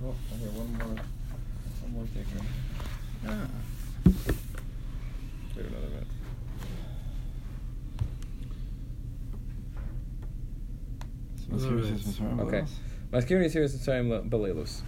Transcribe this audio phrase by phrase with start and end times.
[0.00, 0.96] Oh, okay, one more,
[1.82, 2.40] one more taker.
[3.26, 3.48] Ah.
[5.56, 6.06] Wait another minute.
[12.40, 12.64] Okay.
[13.12, 14.82] Maskirin is here is the time belelus.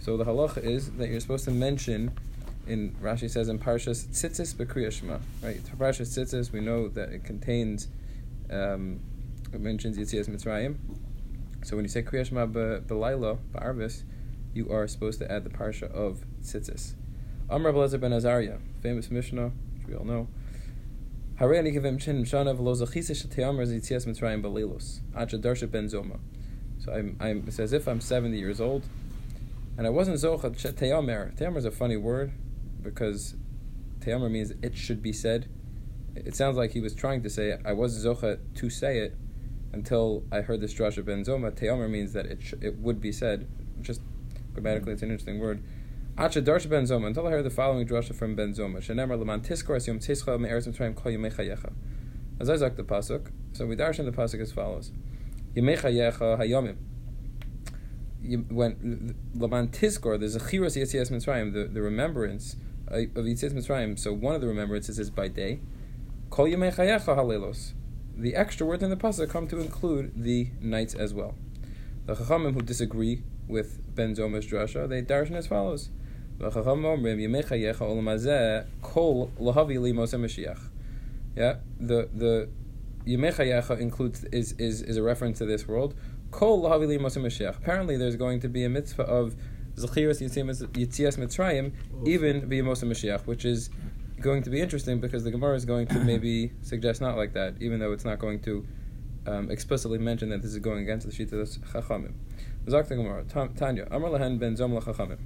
[0.00, 2.12] So the halacha is that you're supposed to mention,
[2.66, 5.18] in Rashi says in Parshas Tzitzis B'Kriya Shema.
[5.42, 7.88] Right, Parshas Tzitzis we know that it contains,
[8.50, 9.00] um,
[9.52, 10.76] it mentions Yitzias Mitzrayim.
[11.64, 14.02] So when you say Kriya Shema B'Laila B'Arvis,
[14.52, 16.94] you are supposed to add the parsha of Tzitzis.
[17.48, 20.28] Amr Belezer ben Azariah, famous Mishnah, which we all know.
[21.36, 23.12] Hare ani chin v'lo zachisa
[24.06, 24.42] mitzrayim.
[25.14, 26.18] Acha darsha ben zoma.
[26.78, 28.86] So I'm, I'm, it's as if I'm 70 years old,
[29.76, 31.34] and I wasn't zocha teyamer.
[31.36, 32.32] Teyamer is a funny word,
[32.82, 33.36] because
[34.00, 35.48] teyamer means it should be said.
[36.14, 37.60] It sounds like he was trying to say it.
[37.64, 39.16] I was zocha to say it,
[39.72, 41.52] until I heard this drasha ben zoma.
[41.52, 43.48] Teyamer means that it, sh- it would be said.
[43.80, 44.02] Just
[44.52, 45.62] grammatically, it's an interesting word.
[46.16, 47.06] Acha darsha ben zoma.
[47.06, 48.78] Until I heard the following drasha from ben zoma.
[48.78, 51.72] Shenemar leman tiskor yom tischa me'eretz mitzrayim kol yemechayecha.
[52.38, 54.92] As I zok the pasuk, so we darshan the pasuk as follows:
[55.54, 56.76] Yemechayecha hayomim.
[58.50, 62.56] When leman tiskor, there's a chiros yitzias mitzrayim, the the remembrance
[62.90, 63.98] uh, of yitzias mitzrayim.
[63.98, 65.60] So one of the remembrances is by day.
[66.28, 67.72] Kol yemechayecha halelos.
[68.14, 71.34] The extra words in the pasuk come to include the nights as well.
[72.04, 75.90] The chachamim who disagree with Ben Zoma's drasha, they darshan as follows.
[81.36, 82.48] Yeah, the the
[83.06, 85.94] Yemechayecha includes is, is is a reference to this world.
[86.32, 89.34] Apparently, there's going to be a mitzvah of
[89.76, 91.72] Zachiras Yitzias Mitzrayim,
[92.06, 93.70] even Biyamosa Mashiach, which is
[94.20, 97.54] going to be interesting because the Gemara is going to maybe suggest not like that,
[97.60, 98.66] even though it's not going to
[99.26, 102.12] um, explicitly mention that this is going against the Shita Chachamim.
[102.70, 105.18] Zak the Gemara, Tanya, Amar lahen ben zom lachachamim.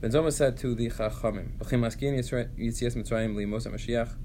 [0.00, 4.16] Ben Zoma said to the Chachamim, "B'chim askin Yitzias Mitzrayim li Moshe Mashiach."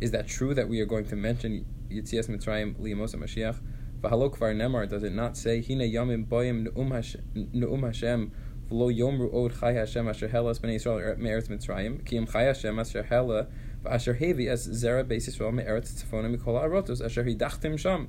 [0.00, 3.60] Is that true that we are going to mention Yitzias Mitzrayim li Moshe Mashiach?
[4.00, 8.32] V'halo kvar nemar, does it not say, "Hine yamim boyim ne'um Hashem
[8.68, 12.42] v'lo yomru od chai Hashem asher helas b'nei Yisrael er-, me'eretz Mitzrayim ki im chai
[12.42, 13.46] Hashem asher hela
[13.84, 18.08] v'asher hevi as zera beis Yisrael me'eretz tzefona mikol ha'arotos asher hidachtim sham."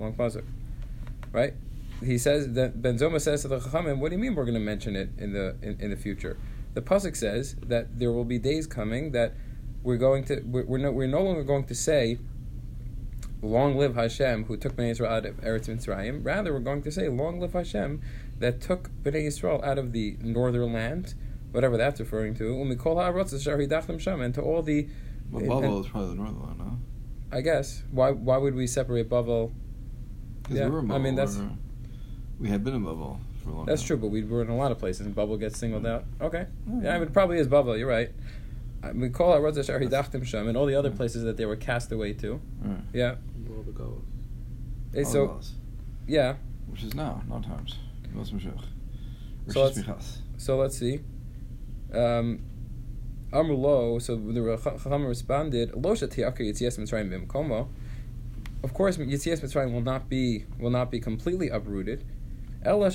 [0.00, 0.44] Long pasuk,
[1.30, 1.54] right?
[2.04, 4.54] He says that Ben Zoma says to the Chachamim, "What do you mean we're going
[4.54, 6.36] to mention it in the in, in the future?"
[6.74, 9.34] The pasuk says that there will be days coming that
[9.82, 12.18] we're going to we're, we're no we're no longer going to say,
[13.42, 16.90] "Long live Hashem who took Bnei Yisrael out of Eretz Mitzrayim." Rather, we're going to
[16.92, 18.00] say, "Long live Hashem
[18.38, 21.14] that took Bnei Yisrael out of the northern land."
[21.50, 24.86] Whatever that's referring to, umikol ha'arotzes shar hidachtem sham, and to all the.
[25.30, 26.78] Well, Bavel is probably the northern one, no?
[27.32, 29.52] I guess why why would we separate Bavel?
[30.50, 31.50] Yeah, we were in I mean, that's- we're-
[32.38, 33.66] we have been in Bavel for a long time.
[33.66, 33.86] That's time.
[33.88, 36.04] true, but we were in a lot of places, and Bavel gets singled out.
[36.20, 36.84] Okay, Mm.
[36.84, 37.78] yeah, it probably is Bavel.
[37.78, 38.10] You're right.
[38.82, 41.56] Uh, We call it Rosh Hidachtim Sham, and all the other places that they were
[41.56, 42.40] cast away to.
[42.62, 42.78] Right.
[42.92, 43.16] Yeah,
[43.50, 44.04] All the goals.
[44.96, 45.52] All so those,
[46.06, 46.36] yeah,
[46.68, 47.74] which is now, not times.
[49.48, 50.18] So let's- Michas.
[50.36, 51.00] so let's see.
[51.92, 52.40] Um,
[53.32, 57.68] Amrulo, so the Chacham responded, Lo shetiakar Yitzias Mitzrayim bimkomo.
[58.62, 62.04] Of course, Yitzias Mitzrayim will not be will not be completely uprooted.
[62.64, 62.90] Rather,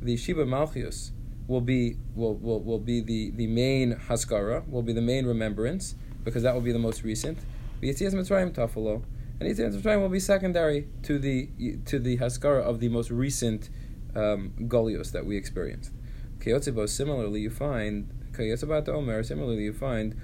[0.00, 1.10] the Shibud Malchias
[1.46, 5.94] will be will, will, will be the, the main haskara, will be the main remembrance,
[6.24, 7.38] because that will be the most recent.
[7.82, 9.02] Yitzias Mitzrayim tafalo.
[9.40, 11.48] And Yitzias Mitzrayim will be secondary to the
[11.86, 13.70] to the haskara of the most recent
[14.14, 15.92] um, golios that we experienced.
[16.38, 19.22] Kiyotzibo, similarly, you find Kiyotzibat Omer.
[19.22, 20.14] Similarly, you find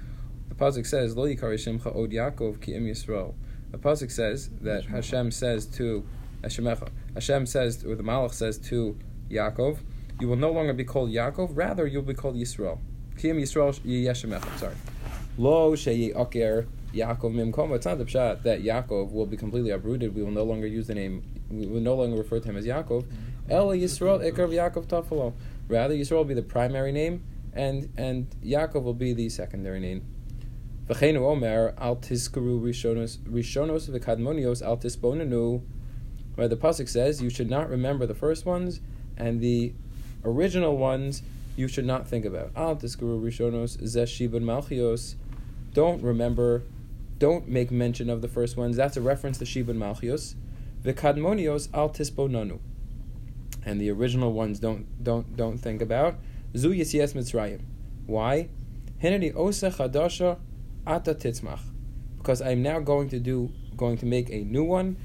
[0.49, 3.35] the pasuk says Lo Yikar Shimcha Od Yaakov Ki Im Yisrael.
[3.75, 6.07] The pasuk says that Hashem says to
[6.43, 6.91] Hashemecha.
[7.15, 8.97] Hashem says, or the Malach says to
[9.29, 9.79] Yaakov,
[10.21, 11.51] you will no longer be called Yaakov.
[11.57, 12.79] Rather, you'll be called Yisrael.
[13.19, 14.59] Ki Im Yisrael Yeshemecha.
[14.59, 14.77] Sorry.
[15.37, 17.75] Lo Sheyi Yaakov Mimkoma.
[17.75, 20.15] It's not the pshat that Yaakov will be completely uprooted.
[20.15, 21.25] We will no longer use the name.
[21.51, 23.05] We will no longer refer to him as Yaakov.
[23.51, 25.33] El Yisrael Ikar Yaakov Tafalo.
[25.67, 30.14] Rather, Yisrael will be the primary name, and and Yaakov will be the secondary name.
[30.89, 35.63] V'cheinu Omer al tiskuru rishonos rishonos v'kadmonios al tisbonenu.
[36.35, 38.81] Where the pasuk says you should not remember the first ones,
[39.17, 39.73] and the
[40.25, 41.23] original ones
[41.57, 42.51] you should not think about.
[42.57, 45.15] Al tiskuru rishonos zeshibun malchios.
[45.73, 46.63] Don't remember,
[47.19, 48.77] don't make mention of the first ones.
[48.77, 50.35] That's a reference to Shibun Malchios.
[50.85, 52.61] V'kadmonios al tisbonanu
[53.65, 56.17] and the original ones don't don't don't think about.
[56.57, 57.61] Zu Yisias Mitzrayim.
[58.07, 58.49] Why?
[59.03, 60.39] Hineni Osa Chadasha
[60.87, 61.61] Ata Titzmach.
[62.19, 64.97] Because I'm now going to do going to make a new one,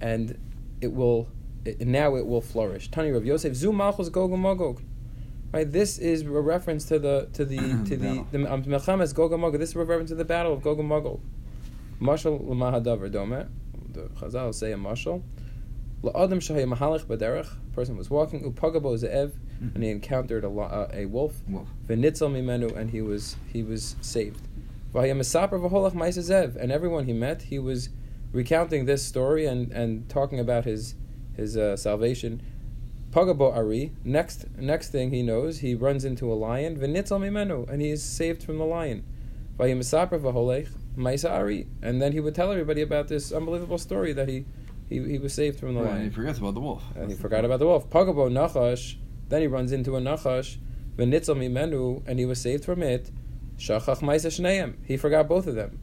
[0.00, 0.38] and
[0.80, 1.28] it will
[1.64, 2.90] it, now it will flourish.
[2.90, 4.82] Tani Rav Yosef, Zu Malchus Gog Magog.
[5.52, 7.56] Right, this is a reference to the to the
[7.88, 9.58] to the the um, Melchames Gog Magog.
[9.58, 11.20] This is a reference to the battle of Gog and Magog.
[12.00, 13.48] Mashal l'mahadavar dome.
[13.92, 15.22] The Chazal say a mashal.
[16.02, 17.48] La'adam shahaya mahalach b'derech.
[17.72, 18.42] Person was walking.
[18.52, 19.32] Upagabo ze'ev,
[19.74, 21.40] and he encountered a, uh, a wolf.
[21.48, 21.68] Wolf.
[21.86, 24.40] V'nitzal mimenu, and he was he was saved.
[24.94, 27.88] V'haya mesaper v'holach ma'isa zev, and everyone he met, he was
[28.32, 30.94] recounting this story and, and talking about his
[31.36, 32.40] his uh, salvation.
[33.10, 33.92] Pagabo ari.
[34.04, 36.76] Next next thing he knows, he runs into a lion.
[36.76, 39.04] V'nitzal mimenu, and he is saved from the lion.
[39.58, 44.12] V'haya mesaper v'holech ma'isa ari, and then he would tell everybody about this unbelievable story
[44.12, 44.44] that he
[44.88, 46.02] he, he was saved from the Right, lion.
[46.02, 46.84] and he forgets about the wolf.
[46.94, 47.46] And he That's the forgot point.
[47.46, 47.88] about the wolf.
[47.90, 48.96] Pagabo Nachash.
[49.30, 50.58] Then he runs into a Nachash.
[50.96, 53.10] V'nitzal mimenu, and he was saved from it.
[53.58, 54.74] Shachach ma'isa shneim.
[54.84, 55.78] He forgot both of them.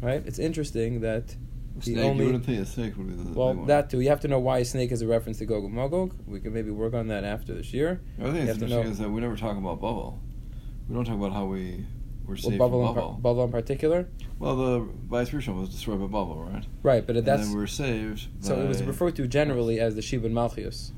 [0.00, 0.22] Right?
[0.26, 1.34] It's interesting that
[1.82, 4.00] he Snake, only- you wouldn't think a snake would be the well that too.
[4.00, 6.14] You have to know why a snake is a reference to Gog and Magog.
[6.26, 8.00] We can maybe work on that after this year.
[8.18, 10.18] The other thing that's to know- interesting is that we never talk about Bavel.
[10.88, 11.86] We don't talk about how we
[12.26, 13.22] were Well, saved Bavel, from in par- Bavel.
[13.22, 14.08] Bavel in particular.
[14.38, 16.64] Well, the vice versa was destroyed by Bavel, right?
[16.82, 18.26] Right, but and that's then we were saved.
[18.40, 20.92] so it was referred to generally as the Shibud Malchius.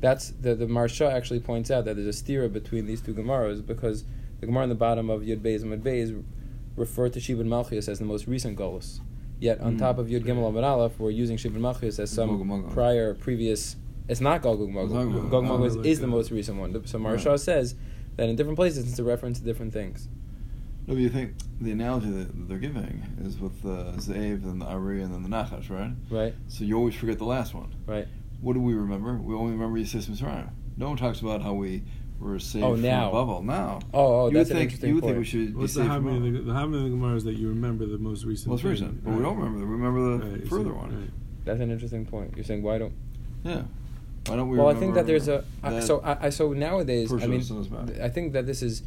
[0.00, 3.64] That's the the Maharsha actually points out that there's a stira between these two Gemaras
[3.66, 4.04] because
[4.40, 6.22] the Gemara in the bottom of Yud Beis and Yud Beis
[6.76, 9.00] refer to Shibud Malchius as the most recent Golus.
[9.40, 9.78] Yet on Mm.
[9.78, 12.72] top of Yud Gimel Amud Aleph, we're using Shibud Malchius as some Gog and Magog.
[12.72, 13.76] prior previous.
[14.08, 15.22] It's not Gog and It's not Magog.
[15.22, 15.86] Gog Gog and and Magog is, Magog.
[15.86, 16.86] is the uh, most recent one.
[16.86, 17.40] So Maharsha Right.
[17.40, 17.74] says
[18.16, 20.08] that in different places it's a reference to different things.
[20.86, 24.66] No, but you think the analogy that they're giving is with the Zav and the
[24.66, 25.92] Ari and then the Nachash, right?
[26.10, 27.74] Right, So you always forget the last one.
[27.86, 28.08] right.
[28.40, 29.16] What do we remember?
[29.18, 30.48] We only remember Yisrael Mitzrayim.
[30.76, 31.82] No one talks about how we
[32.20, 33.10] were oh, saved Oh, from now.
[33.12, 33.44] Bavel.
[33.44, 33.78] Now.
[33.94, 35.18] Oh, oh, you that's would an think, interesting You would think point.
[35.18, 36.36] we should What's be the saved from Hamid in Bavel.
[36.46, 38.48] the, the Hamid in the Gemara is that you remember the most recent.
[38.48, 39.58] Most thing, recent, but we don't remember.
[39.60, 41.00] We remember the Right, so- further one.
[41.00, 41.10] right.
[41.44, 42.34] That's an interesting point.
[42.36, 42.92] You're saying why don't
[43.44, 43.62] Yeah.
[44.26, 44.58] Why don't we?
[44.58, 47.60] well, I think that there's a that so I, I so nowadays I mean sent
[47.60, 47.86] us back?
[47.86, 48.82] th- I think that this is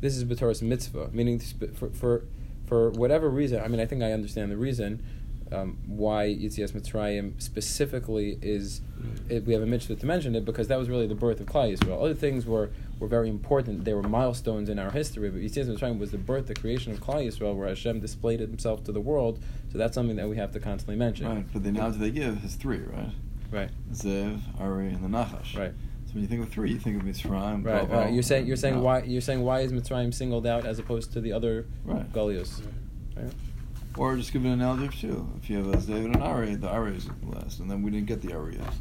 [0.00, 2.24] this is B'Torah's mitzvah, meaning for for
[2.64, 3.60] for whatever reason.
[3.62, 5.02] I mean, I think I understand the reason
[5.52, 8.80] um, why Yitzias Mitzrayim specifically is
[9.28, 11.46] it, we have a mitzvah to mention it because that was really the birth of
[11.46, 12.02] Klal Yisrael.
[12.02, 15.30] Other things were, were very important; they were milestones in our history.
[15.30, 18.82] But Yitzias Mitzrayim was the birth, the creation of Klal Yisrael, where Hashem displayed Himself
[18.84, 19.38] to the world.
[19.70, 21.28] So that's something that we have to constantly mention.
[21.28, 23.12] Right, but the analogy they give is three, right?
[23.50, 23.70] Right.
[23.92, 25.56] Zev, Ari, and the Nachash.
[25.56, 25.72] Right.
[26.06, 27.64] So when you think of three, you think of Mitzrayim.
[27.64, 28.12] Right, Babel, right.
[28.12, 28.80] You're saying you're saying Now.
[28.82, 32.10] why you're saying why is Mitzrayim singled out as opposed to the other Right.
[32.12, 32.62] Galios?
[33.16, 33.32] Right.
[33.96, 35.28] Or just give an analogy of two.
[35.38, 38.06] If you have a Zev and Ari, the Ari is last, and then we didn't
[38.06, 38.74] get the Ari yet.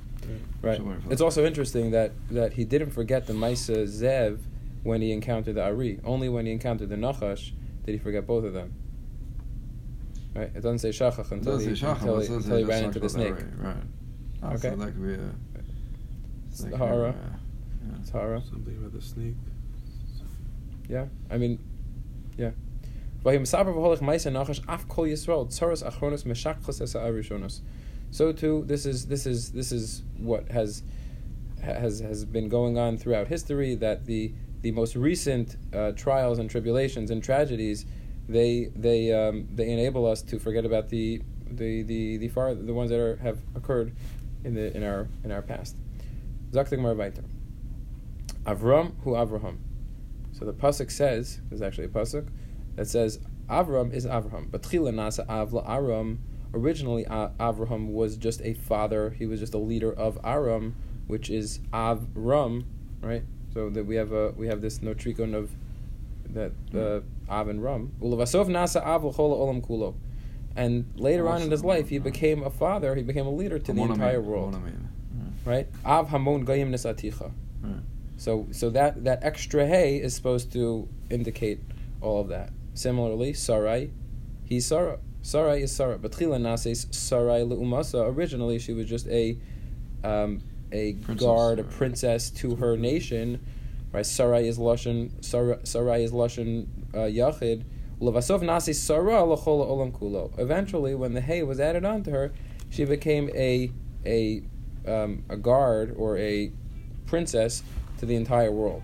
[0.62, 0.78] Right.
[0.78, 4.40] So It's also interesting that, that he didn't forget the Maisa Zev
[4.84, 6.00] when he encountered the Ari.
[6.04, 7.52] Only when he encountered the Nachash
[7.86, 8.74] did he forget both of them.
[10.36, 10.52] Right.
[10.54, 12.64] It doesn't say Shachach until doesn't he, say Shachar, until he, it says until he
[12.66, 13.36] ran into the snake.
[13.38, 13.76] the Ari, Right.
[14.44, 14.70] Oh, Okay.
[14.72, 15.30] So that could be a.
[16.50, 17.16] It's that the could be a- Hara.
[17.88, 17.96] yeah.
[18.00, 19.36] It's Something about the snake.
[20.90, 21.06] Yeah.
[21.30, 21.60] I mean,
[22.38, 22.52] yeah.
[28.12, 30.84] So too, this is this is this is what has
[31.60, 33.74] has has been going on throughout history.
[33.74, 34.32] That the
[34.62, 37.88] the most recent uh, trials and tribulations and tragedies,
[38.30, 41.20] they they um, they enable us to forget about the
[41.50, 43.92] the the the far the ones that are have occurred
[44.44, 45.76] in the in our in our past.
[48.46, 49.58] Avram hu Avraham.
[50.32, 52.28] So the pasuk says there's actually a pasuk
[52.76, 56.20] that says Avram is Avraham, but Chila Nasa Avla Aram.
[56.54, 59.10] Originally, A- Avraham was just a father.
[59.10, 60.76] He was just a leader of Aram,
[61.08, 62.64] which is Avram,
[63.02, 63.24] right?
[63.54, 65.52] So that we have a we have this notrikon of
[66.30, 67.92] that uh, Av and Ram.
[68.02, 69.96] Ulavasov Nasa Av l'chol olam kulo.
[70.56, 72.96] And later on in his life, he became a father.
[72.96, 74.54] He became a leader to the entire world,
[75.46, 75.68] right?
[75.86, 77.22] Av Hamon Goyim Nesaticha.
[77.62, 77.72] Right.
[77.72, 77.80] Right.
[78.18, 81.60] So so that that extra hay is supposed to indicate
[82.02, 82.52] all of that.
[82.76, 83.92] Similarly, Sarai,
[84.44, 85.00] he's Sarah.
[85.22, 85.98] Sarai is Sarah.
[85.98, 88.08] But Chila Nases Sarai Leumasa.
[88.14, 89.38] Originally, she was just a
[90.04, 90.42] um,
[90.72, 93.44] a Princess, guard, a princess to her nation.
[93.92, 94.06] Right?
[94.06, 95.24] Sarai is Lashon.
[95.24, 97.64] Sarai, Sarai is Lashon uh, Yachid.
[98.02, 100.38] Levasov Nasi Sarah Lachol Olam Kulo.
[100.38, 102.34] Eventually, when the hay was added onto her,
[102.70, 103.72] she became a
[104.06, 104.44] a
[104.86, 106.52] um, a guard or a
[107.06, 107.64] princess
[108.00, 108.84] to the entire world.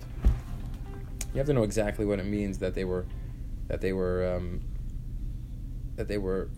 [1.33, 3.05] You have to know exactly what it means that they were
[3.71, 4.59] that they were um,
[5.95, 6.49] that they were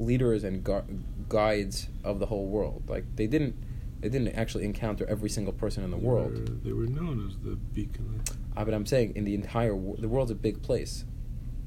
[0.00, 0.82] leaders and gu-
[1.28, 2.82] guides of the whole world.
[2.88, 3.54] Like they didn't
[4.00, 6.32] they didn't actually encounter every single person in the They world.
[6.32, 8.20] were- they were known as the beacon.
[8.56, 11.04] Ah, but I'm saying in the entire wo- the world's a big place.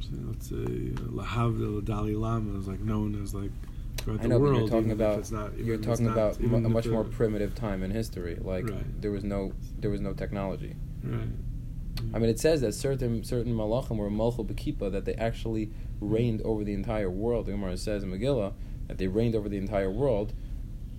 [0.01, 3.51] So let's say uh, Lahavdil Dalai Lama is like known as like
[3.97, 4.53] throughout I the know, world.
[4.53, 7.55] but you're talking about not, you're talking not- about even a much the- more primitive
[7.55, 8.35] time in history.
[8.41, 9.01] Like Right.
[9.01, 10.75] there was no there was no technology.
[11.03, 11.29] Right.
[12.13, 16.41] I mean, it says that certain certain malachim were malchul bekipa that they actually reigned
[16.43, 17.45] over the entire world.
[17.47, 18.53] The Gemara says in Megillah
[18.87, 20.33] that they reigned over the entire world.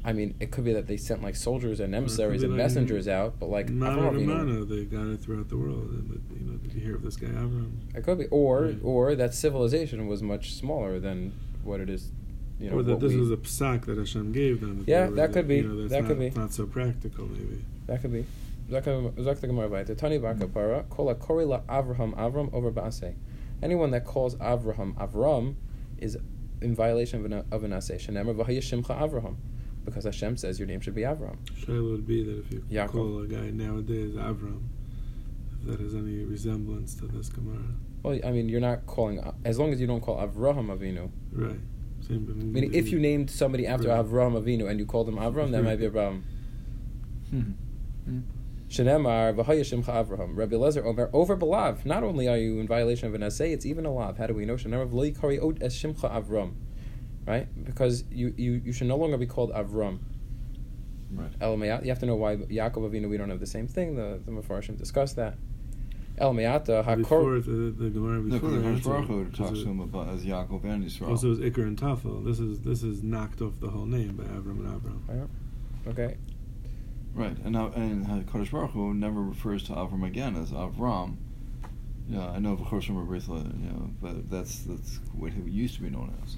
[0.03, 2.43] I mean, it could be that they sent like soldiers and Or it could emissaries
[2.43, 5.59] and like messengers out, but like Mano Avraham to mano, they got it throughout the
[5.59, 5.91] world.
[5.91, 7.73] And, but, you know, did you hear of this guy Avram?
[7.95, 8.79] it could be, or Right.
[8.83, 11.33] or that civilization was much smaller than
[11.65, 12.13] what it is.
[12.59, 14.85] You know, or that this we- was a psak that Hashem gave them.
[14.87, 15.57] Yeah, were- that could be.
[15.57, 16.31] You know, That not, could be.
[16.31, 17.63] Not so practical, maybe.
[17.87, 18.25] That could be.
[18.71, 19.95] Zak the Gemara weiter.
[19.95, 23.15] Tani bar kapara kol kori la Avraham Avram over ba'aseh.
[23.63, 25.57] Anyone that calls Avraham Avram
[25.99, 26.17] is
[26.61, 27.97] in violation of an of an aseh.
[27.97, 29.37] Shenemar v'hayishimcha Avraham,
[29.85, 31.37] because Hashem says your name should be Avram.
[31.59, 32.91] Shaila would be that if you Yaakov.
[32.93, 34.63] call a guy nowadays Avram,
[35.61, 37.65] if that has any resemblance to this Gemara.
[38.03, 41.11] Well, I mean, you're not calling as long as you don't call Avraham Avinu.
[41.33, 41.59] Right.
[42.07, 44.03] Same, but Meaning, if you named somebody after Right.
[44.05, 46.25] Avraham Avinu and you called him Avram, that might be a problem.
[47.31, 48.21] Hmm.
[48.71, 50.37] Shenemar v'hayishimcha Avraham.
[50.37, 51.85] Rabbi Lezer Omer over belav.
[51.85, 54.17] Not only are you in violation of an asay, it's even a lav.
[54.17, 54.55] How do we know?
[54.55, 56.53] Shenemar v'lo yikari od es shimcha Avram.
[57.27, 57.49] Right?
[57.65, 59.99] Because you, you, you should no longer be called Avram.
[61.13, 61.33] Right.
[61.41, 63.97] El Me'at- You have to know why Yaakov Avinu we don't have the same thing.
[63.97, 65.35] The the Mefarshim discussed that.
[66.19, 67.39] El Me'ata before hakor.
[67.39, 70.25] it, the, the Gemara No, before because answered, Baruch Hu talks to him about as
[70.25, 71.09] Yaakov and Yisrael.
[71.09, 72.25] Also, it was Iker and Tafel.
[72.25, 75.29] This is this is knocked off the whole name by Avram and Avram.
[75.89, 76.17] Okay.
[77.15, 81.17] Right, and now and Kodesh Baruch Hu never refers to Avram again as Avram.
[82.09, 85.75] Yeah, I know of course from Abrithla, you know, but that's that's what he used
[85.77, 86.37] to be known as.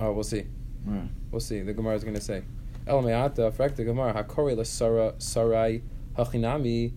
[0.00, 0.44] Oh, we'll see.
[0.84, 1.08] Right.
[1.30, 1.60] We'll see.
[1.62, 2.42] The Gemara is going to say.
[2.86, 5.82] El Me'ata, frak the Gemara, hakori Sara sarai
[6.16, 6.92] hachinami.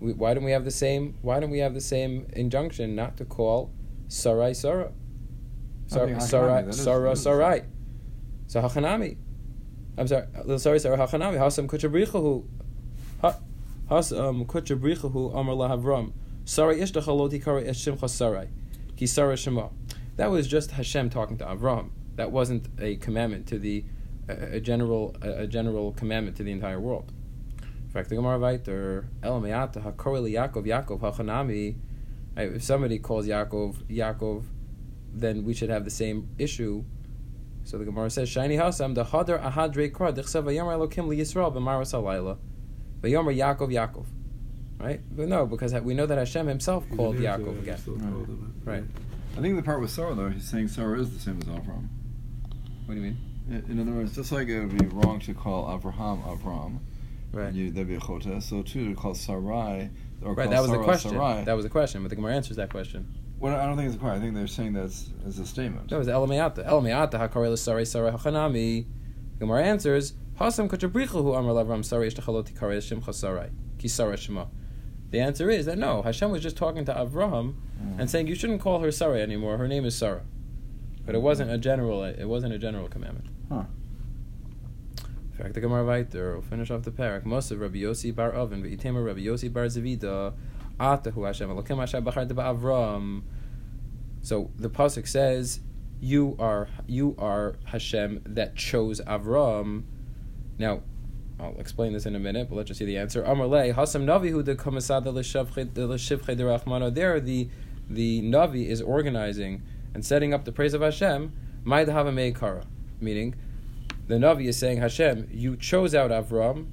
[0.00, 1.16] Why don't we have the same?
[1.22, 3.70] Why don't we have the same injunction not to call
[4.08, 4.92] sarai Sarah?
[5.92, 7.62] I think Sar- hachinami, Sarai that is- Sarah that is- Sarai.
[8.46, 9.16] So hachinami.
[9.96, 10.26] I'm sorry.
[10.48, 11.38] uh, Sorry, Sarah hachinami.
[11.38, 12.44] Hasam kuchabrichahu.
[13.20, 13.38] Ha-
[13.90, 16.12] Hasam kuchabrichahu amar lahavram.
[16.44, 18.48] Sarai ishtach haloti kari es shimcha sarai.
[18.96, 19.68] Ki Sarah shema.
[20.16, 21.90] That was just Hashem talking to Avram.
[22.16, 23.84] That wasn't a commandment to the
[24.28, 27.12] a, a general a, a general commandment to the entire world.
[27.62, 31.76] In fact, the Gemara weiter El Me'ata Hakori li Yaakov Yaakov Hachanami.
[32.36, 34.44] If somebody calls Yaakov Yaakov,
[35.12, 36.84] then we should have the same issue.
[37.64, 41.52] So the Gemara says, "Shiny Hasam the Hadar Ahadre Kra Dechsev Vayomer Elokim li Yisrael
[41.52, 42.36] b'Maras Halayla,
[43.00, 44.04] Vayomer Yaakov Yaakov."
[44.78, 45.00] Right?
[45.10, 47.78] But no, because we know that Hashem Himself called Yaakov again.
[47.86, 48.00] Right.
[48.12, 48.70] called him it.
[48.70, 48.84] Right.
[49.36, 51.88] I think the part with Sarah though, he's saying Sarah is the same as Avram.
[52.86, 53.16] What do you mean?
[53.68, 56.78] In other words, just like it would be wrong to call Avraham Avram,
[57.32, 57.52] Right.
[57.52, 58.40] you, that'd be a chota.
[58.40, 59.90] So too to call Sarai
[60.22, 60.44] or Right.
[60.44, 61.10] call That was the question.
[61.12, 61.44] Sarai.
[61.44, 62.02] That was the question.
[62.02, 63.06] But the Gemara answers that question.
[63.44, 64.18] Well, I don't think it's a question.
[64.18, 65.90] I think they're saying that's as a statement.
[65.90, 66.64] That was El Me'ata.
[66.66, 68.86] El Me'ata Hakori l'Sarai Sarai Hachanami.
[69.38, 73.50] Gemara answers, Hasam Kachabrichahu Amar Lavram Sarai Ishtachaloti Karei Shimcha Sarai.
[73.78, 74.46] Ki Sarai Shema.
[75.10, 77.98] The answer is that no, Hashem was just talking to Avraham Mm.
[78.00, 79.58] and saying you shouldn't call her Sarai anymore.
[79.58, 80.22] Her name is Sarah.
[81.04, 82.04] But it wasn't a general.
[82.04, 83.26] It wasn't a general commandment.
[83.48, 83.64] Huh.
[85.32, 86.06] In fact, the Gemara.
[86.12, 87.24] We'll finish off the parak.
[87.24, 90.32] Mosav Rabbi Yossi bar Oven v'itema Rabbi Yossi bar Zavida.
[90.80, 90.96] So
[94.56, 95.60] the pasuk says,
[96.00, 99.84] "You are you are Hashem that chose Avram."
[100.58, 100.82] Now,
[101.38, 103.24] I'll explain this in a minute, but let's just see the answer.
[103.24, 103.72] There,
[107.20, 107.48] the
[107.90, 109.62] the Navi is organizing
[109.92, 111.32] and setting up the praise of Hashem.
[113.00, 113.34] Meaning
[114.06, 116.66] the Navi is saying, Hashem, you chose out Avram,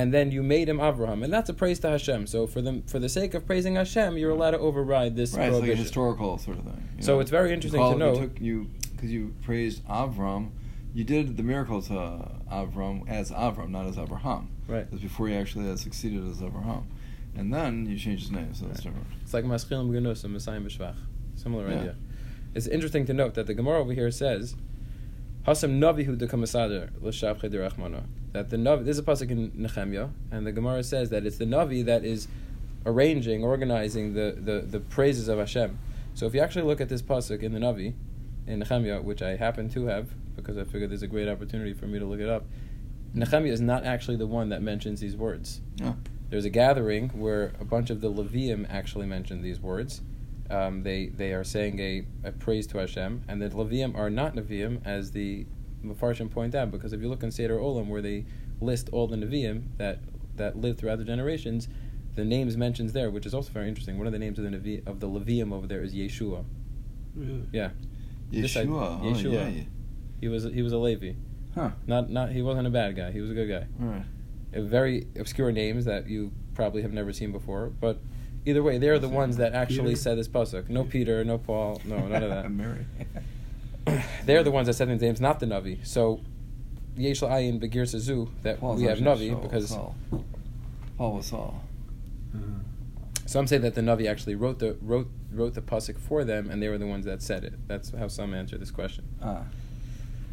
[0.00, 2.26] and then you made him Avraham, and that's a praise to Hashem.
[2.26, 5.48] So for the for the sake of praising Hashem, you're allowed to override this Right,
[5.48, 6.88] it's like a historical sort of thing.
[7.00, 7.20] So know?
[7.20, 10.50] it's very interesting to know- You took you because you praised Avram.
[10.94, 14.48] You did the miracle to uh, Avram as Avram, not as Abraham.
[14.66, 14.90] Right.
[14.90, 16.86] That's before he actually had succeeded as Abraham,
[17.36, 18.94] and then you changed his name, so that's Right.
[18.94, 19.06] different.
[19.22, 20.96] It's like Maschilim B'Genusim, Messiah B'Shvach.
[21.36, 21.78] Similar Yeah.
[21.80, 21.94] idea.
[22.54, 24.56] It's interesting to note that the Gemara over here says,
[25.46, 28.02] Hasam Navi hu dekamasader l'shavche derachmana.
[28.32, 31.38] That the Navi, this is a pasuk in Nehemiah, and the Gemara says that it's
[31.38, 32.28] the Navi that is
[32.86, 35.78] arranging, organizing the, the, the praises of Hashem.
[36.14, 37.94] So if you actually look at this pasuk in the Navi,
[38.46, 41.86] in Nehemiah, which I happen to have, because I figured there's a great opportunity for
[41.86, 42.44] me to look it up,
[43.14, 45.60] Nehemiah is not actually the one that mentions these words.
[46.30, 50.00] There's a gathering where a bunch of the Levium actually mention these words.
[50.48, 54.34] Um, they they are saying a, a praise to Hashem, and the Levium are not
[54.36, 55.46] Nevi'im, as the
[55.84, 58.24] Mepharshim point out, because if you look in Seder Olam, where they
[58.60, 60.00] list all the Nevi'im that
[60.36, 61.68] that lived throughout the generations,
[62.14, 63.98] the names mentioned there, which is also very interesting.
[63.98, 66.44] One of the names of the Nevi, of the Levium over there is Yeshua.
[67.14, 67.42] Really?
[67.52, 67.70] Yeah.
[68.30, 69.00] This I- Yeshua.
[69.02, 69.32] oh, Yeshua.
[69.32, 69.62] yeah, yeah.
[70.20, 71.12] He was he was a Levi.
[71.54, 71.70] Huh.
[71.86, 73.10] Not not he wasn't a bad guy.
[73.10, 73.66] He was a good guy.
[73.82, 74.04] All right.
[74.52, 78.00] Very obscure names that you probably have never seen before, but
[78.44, 79.96] either way, they're the ones that actually Peter?
[80.00, 80.68] said this pasuk.
[80.68, 82.50] No Peter, no Paul, no none of that.
[82.62, 82.86] Mary.
[84.24, 85.84] they're the ones that said the names, not the Navi.
[85.86, 86.20] So
[86.96, 89.94] Yesh Ayin Begir Sazu that Paul's we have Navi Saul, because Saul.
[90.98, 91.62] Paul was Saul.
[92.34, 93.22] Uh-huh.
[93.26, 96.62] some say that the Navi actually wrote the wrote wrote the pasuk for them, and
[96.62, 97.54] they were the ones that said it.
[97.66, 99.08] That's how some answer this question.
[99.22, 99.44] Ah,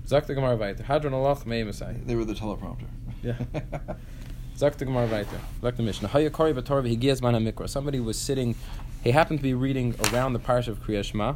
[0.07, 0.83] Zakta Gemara weiter.
[0.83, 1.95] Hadron Allah Mei Masai.
[2.05, 2.87] they were the teleprompter.
[3.21, 3.37] Yeah.
[4.57, 5.39] Zakta Gemara weiter.
[5.61, 6.07] Zakta Mishnah.
[6.07, 7.67] Haya Kori B'Torah V'Higiaz Man HaMikra.
[7.67, 8.55] Somebody was sitting.
[9.03, 11.35] He happened to be reading around the parsha of Kriya Shema.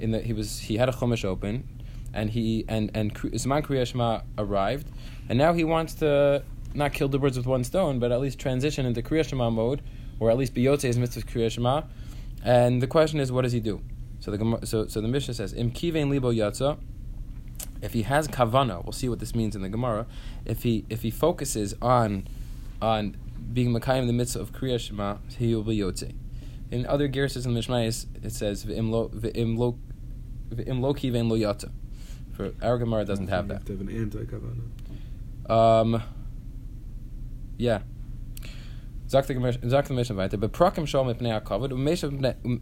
[0.00, 1.68] In that he was he had a chumash open,
[2.12, 4.90] and he and and Zman Kriya arrived,
[5.28, 6.42] and now he wants to
[6.74, 9.82] not kill the birds with one stone, but at least transition into Kriya Shema mode,
[10.18, 11.82] or at least be Yotzei's mitzvah Kriya Shema.
[12.44, 13.82] And the question is, what does he do?
[14.20, 16.78] So the so so the Mishnah says, Im kivein libo yatza.
[17.82, 20.06] If he has kavana, we'll see what this means in the Gemara.
[20.44, 22.28] If he if he focuses on
[22.80, 23.16] on
[23.52, 26.12] being Makayim the mitzvah of Kriya Shema, he will be Yotze.
[26.70, 29.78] In other gerses in the Mishmayis, it says V'im lo V'im lo
[30.50, 31.70] V'im lo kivein lo yatza.
[32.32, 33.54] For our Gemara, doesn't have you that.
[33.54, 35.50] have to have an anti-kavana.
[35.50, 36.02] Um,
[37.56, 37.80] yeah.
[39.06, 40.38] Sagt der Gemisch- sagt der Mishnah weiter.
[40.38, 42.12] Beprakim shal mipnei hakavod umeshiv
[42.44, 42.60] um-.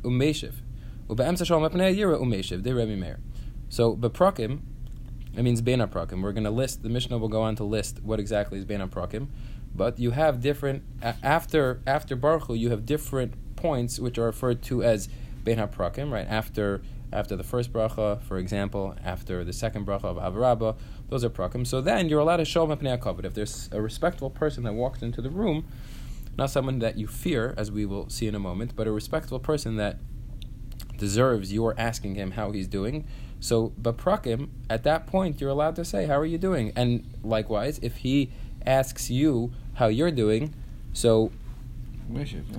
[1.09, 2.63] Ubeemtza shal mipnei yira umeshiv.
[2.63, 3.19] They Rebbe Meir.
[3.69, 4.61] So beprakim,
[5.37, 6.23] it means bein prakim.
[6.23, 6.83] We're going to list.
[6.83, 9.29] The Mishnah will go on to list what exactly is bein prakim.
[9.75, 10.83] But you have different
[11.23, 15.09] after after Baruch Hu, you have different points which are referred to as
[15.45, 16.11] bein prakim.
[16.11, 16.81] Right after
[17.13, 20.77] after the first bracha, for example, after the second bracha of Avarabba,
[21.09, 21.67] those are prakim.
[21.67, 23.25] So then you're allowed to show mipnei hakavod.
[23.25, 25.67] If there's a respectful person that walks into the room,
[26.37, 29.39] not someone that you fear, as we will see in a moment, but a respectful
[29.39, 29.99] person that
[30.99, 33.07] deserves your asking him how he's doing.
[33.41, 36.73] So, baprakim, at that point, you're allowed to say, How are you doing?
[36.77, 38.31] And likewise, if he
[38.67, 40.55] asks you how you're doing,
[40.93, 41.31] so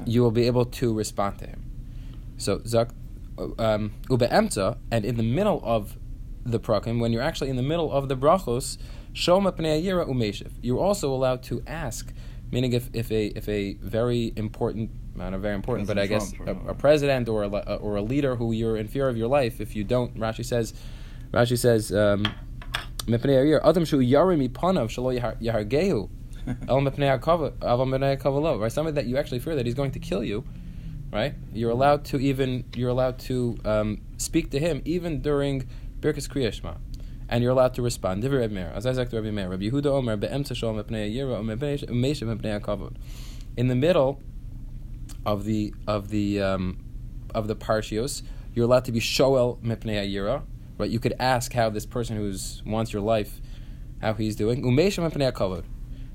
[0.06, 1.63] you will be able to respond to him.
[2.38, 2.89] So, zak,
[3.58, 5.97] um, ube'emtza, and in the middle of
[6.45, 8.78] the prakim, when you're actually in the middle of the brachos,
[9.13, 10.52] shoma pnei umeshiv.
[10.62, 12.13] You're also allowed to ask,
[12.52, 16.34] meaning if, if a if a very important, not a very important, but I guess
[16.47, 19.60] a, a president or a, or a leader who you're in fear of your life,
[19.62, 20.73] if you don't, Rashi says,
[21.32, 22.25] Rashi says, um,
[23.06, 26.10] mipnei adam shu yarim ipanav shalo yahar- yahargehu.
[26.67, 28.71] El mipnei hakava- aval mipnei hakavalo, right?
[28.71, 30.43] Somebody that you actually fear that he's going to kill you,
[31.12, 31.34] right?
[31.54, 35.67] You're allowed to even you're allowed to um, speak to him even during
[36.00, 36.76] Birkas Kriya Shema.
[37.30, 38.24] and you're allowed to respond.
[38.24, 41.38] Divrei Meir, as I said to Rabbi Meir, Rabbi Yehuda Omer be'emtza shol mepnei yira
[41.38, 41.43] or
[41.93, 42.26] meisha
[42.60, 42.95] hakavod.
[43.56, 44.22] In the middle
[45.26, 46.84] of the of the um,
[47.36, 50.43] of the parshios, you're allowed to be shoel mepnei yira,
[50.78, 50.89] right?
[50.89, 53.39] You could ask how this person who's wants your life,
[54.02, 54.63] how he's doing.
[54.63, 55.65] Umeisha mepnei hakavod.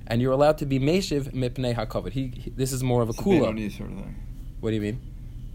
[0.07, 2.11] And you're allowed to be meshiv mipnei hakavod.
[2.11, 3.72] He, he, this is more of a It's a kula.
[3.76, 4.16] Sort of thing.
[4.64, 4.98] What do you mean?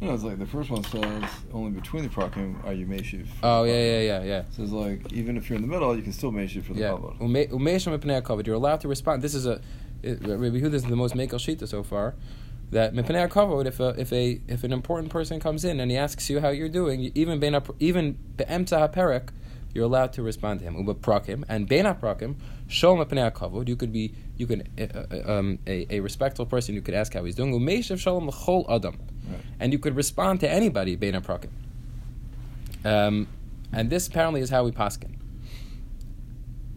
[0.01, 3.25] Know, it's like the first one says only between the prakim are you meshiv.
[3.41, 4.43] Oh yeah, yeah, yeah, yeah.
[4.51, 6.81] So it's like even if you're in the middle, you can still meshiv for the
[6.81, 7.19] Yeah, kavod.
[7.19, 8.45] Ume- umeisham mipnei hakavod.
[8.45, 9.23] You're allowed to respond.
[9.23, 9.61] This is a
[10.03, 12.13] Rabbi Yehuda is the most mekel shita so far.
[12.69, 13.65] That mipnei hakavod.
[13.65, 16.49] If a if a if an important person comes in and he asks you how
[16.49, 19.29] you're doing, even bein even be'emtza haperek,
[19.73, 20.75] you're allowed to respond to him.
[20.75, 22.35] Uba prakim and bein prakim
[22.69, 23.67] shol mipnei hakavod.
[23.67, 26.75] You could be you could uh, uh, um, a, a respectful person.
[26.75, 27.53] You could ask how he's doing.
[27.53, 28.99] Umeishav shalom l'chol adam,
[29.59, 31.21] and you could respond to anybody bein.
[32.85, 33.27] Um,
[33.73, 35.15] and this apparently is how we paskin.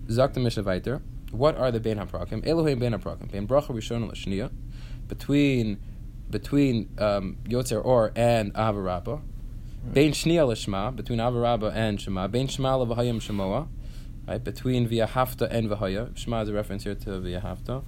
[0.07, 1.01] Zakta Mishaviter.
[1.31, 2.47] What are the Bein HaPrakim?
[2.47, 3.31] Elohim Bein HaPrakim.
[3.31, 4.51] Bein Bracha Rishon L'Shniya.
[5.09, 5.81] Between
[6.31, 9.17] between um, Yotzer Or and Avarabba.
[9.17, 9.95] Right.
[9.95, 10.95] Bein Shniya L'Shma.
[10.95, 12.29] Between Avarabba and Shema.
[12.29, 13.69] Bein Shema L'Vahayim Shemoa.
[14.27, 14.43] Right?
[14.43, 16.17] Between V'ahavta and Vahaya.
[16.17, 17.83] Shema is a reference here to V'ahavta.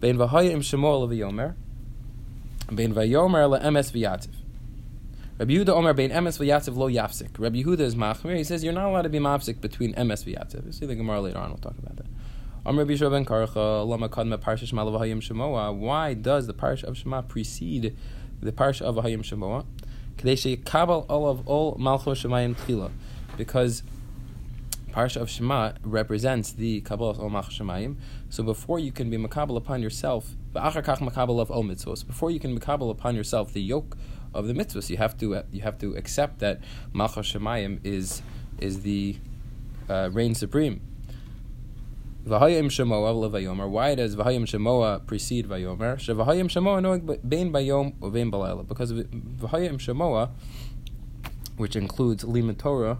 [0.00, 1.54] Bein Vahayim Shemoa L'Vayomer.
[2.74, 4.34] Bein Vayomer L'Emes V'Yativ.
[5.38, 7.38] Rabbi Yehuda Omer bein emes v'yatziv lo yafsik.
[7.38, 8.36] Rabbi Yehuda is machmir.
[8.36, 10.64] He says you're not allowed to be mafsik between emes v'yatziv.
[10.64, 11.50] We'll see the Gemara later on.
[11.50, 12.06] We'll talk about that.
[12.66, 15.76] Rabbi Yishua ben Karcha lama shemoa.
[15.76, 17.94] Why does the parsha of Shema precede
[18.40, 19.64] the parsha of Vahayim shemoa?
[20.16, 22.90] Kadei sheyikabel all of all malchus shemayim tchila.
[23.36, 23.84] Because
[24.88, 27.96] parsha of Shema represents the kabbalah of malchus shemayim.
[28.30, 32.06] So before you can be makabel upon yourself, makabel of mitzvos.
[32.06, 33.96] Before you can makabel upon yourself the yoke
[34.34, 34.90] of the mitzvahs.
[34.90, 36.60] You have to uh, you have to accept that
[36.92, 38.22] Malchus Shemayim is
[38.60, 39.16] is the
[39.88, 40.80] uh, reign supreme.
[42.26, 43.68] V'hayim Shemoa levayomer.
[43.68, 45.96] Why does V'hayim Shemoa precede Vayomer?
[45.96, 48.66] Shev'hayim Shemoa noig bein bayom uvein balayla.
[48.66, 50.30] Because V'hayim Shemoa,
[51.56, 52.98] which includes Lima Torah,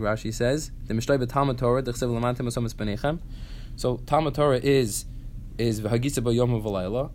[0.00, 3.20] Rashi says, the Mishnah b'Talmud Torah, the Chsev Lamantim Asomas Benechem.
[3.76, 5.06] So Talmud Torah is
[5.58, 7.10] is v'hagisa b'yom v'layla,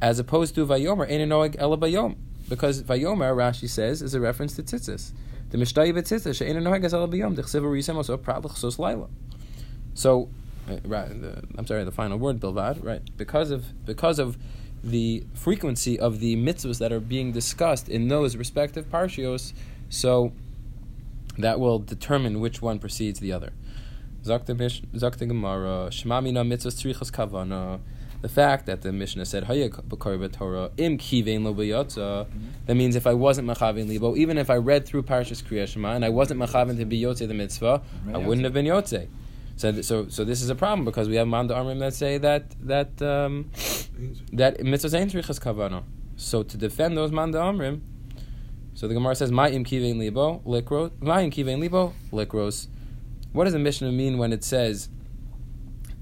[0.00, 2.16] as opposed to vayomer ein noeg ela bayom,
[2.48, 5.12] because vayomer Rashi says is a reference to tzitzis.
[5.50, 9.08] The Mishnah b'tzitzis she'ein noeg ela bayom, the Chsev Risem also prat l'chsos layla.
[9.94, 10.28] So,
[10.68, 13.02] uh, the, I'm sorry, the final word bilvad, right?
[13.16, 14.36] Because of because of
[14.84, 19.52] the frequency of the mitzvahs that are being discussed in those respective parshios,
[19.88, 20.32] so
[21.38, 23.52] that will determine which one precedes the other.
[24.26, 27.80] Zakta Gemara, Shemamina mitzvahs tzrichas kavana.
[28.22, 32.26] The fact that the Mishnah said Hayek Torah im kivein lo
[32.66, 35.92] that means if I wasn't machavin libo, even if I read through Parshas Kriya Shema
[35.92, 39.08] and I wasn't machavin to be yotze the mitzvah, I wouldn't have been yotze.
[39.56, 42.50] So, so, so this is a problem because we have manda armim that say that
[42.66, 43.50] that um,
[44.32, 45.84] that mitzvahs ain't tzrichas kavana.
[46.16, 47.80] So to defend those manda amrim,
[48.76, 52.68] so the Gemara says ma'im kivein libo likros, ma'im kivein libo likros.
[53.32, 54.90] What does the Mishnah mean when it says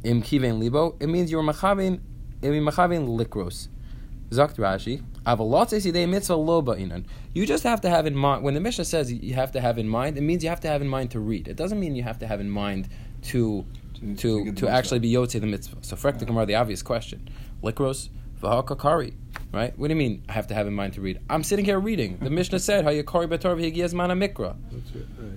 [0.03, 0.97] im kivein libo?
[0.99, 2.01] It means you're machavin,
[2.43, 3.69] machavin likros.
[4.31, 5.05] Zakt Rashi,
[6.09, 9.53] mitzvah lo You just have to have in mind when the Mishnah says you have
[9.53, 10.19] to have in mind.
[10.19, 11.47] It means you have to have in mind to read.
[11.47, 12.89] It doesn't mean you have to have in mind
[13.31, 13.65] to
[14.01, 15.77] to to, to actually be yotze the mitzvah.
[15.83, 17.31] So, frek the Gemara, the obvious question:
[17.63, 18.09] likros
[18.45, 19.15] v'hakakari.
[19.53, 19.77] Right?
[19.79, 20.25] What do you mean?
[20.29, 21.21] I have to have in mind to read.
[21.31, 22.19] I'm sitting here reading.
[22.21, 24.57] The Mishnah said, "Hayakari betor v'higiyaz mana mikra."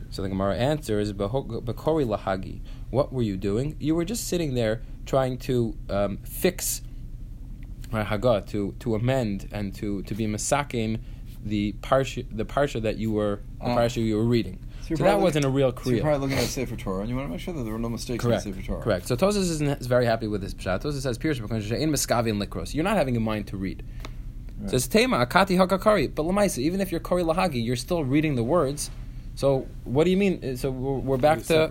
[0.10, 3.76] So the Gemara answers, "Bekori lahagi." What were you doing?
[3.80, 6.82] You were just sitting there trying to um, fix
[7.92, 11.00] haga to to amend and to to be masakin
[11.44, 14.60] the parsha the parsha that you were the uh, parsha you were reading.
[14.88, 15.84] So, so that wasn't a real kriya.
[15.84, 17.74] So you're probably looking at Sefer Torah, and you want to make sure that there
[17.74, 18.46] were no mistakes Correct.
[18.46, 18.82] in Sefer Torah.
[18.82, 19.08] Correct.
[19.08, 20.82] So Tosas is, is very happy with this pshat.
[20.82, 23.84] Tosas says, "Pirush in miskavin likros." You're not having a mind to read.
[24.60, 24.70] Right.
[24.70, 28.44] Says Tema akati hakakari, but lamaisa, even if you're kori lahagi, you're still reading the
[28.44, 28.90] words.
[29.36, 30.44] So what do you mean?
[30.44, 31.68] Uh, so we're, we're back to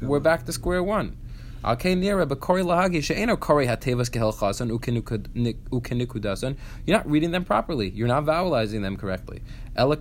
[0.00, 1.16] we're back to square one.
[1.62, 6.56] Al nira b'kori lahagi she'eno kori hatevas kehelchasan ukenikudasan.
[6.86, 7.90] You're not reading them properly.
[7.90, 9.42] You're not vowelizing them correctly.
[9.76, 9.96] Ela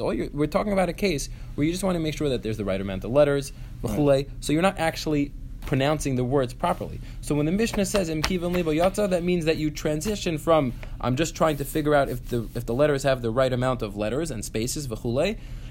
[0.00, 2.56] All we're talking about a case where you just want to make sure that there's
[2.56, 4.28] the right amount of letters, right.
[4.40, 5.32] so you're not actually
[5.66, 7.00] pronouncing the words properly.
[7.20, 11.34] So when the Mishnah says im yata, that means that you transition from I'm just
[11.34, 14.30] trying to figure out if the if the letters have the right amount of letters
[14.30, 14.88] and spaces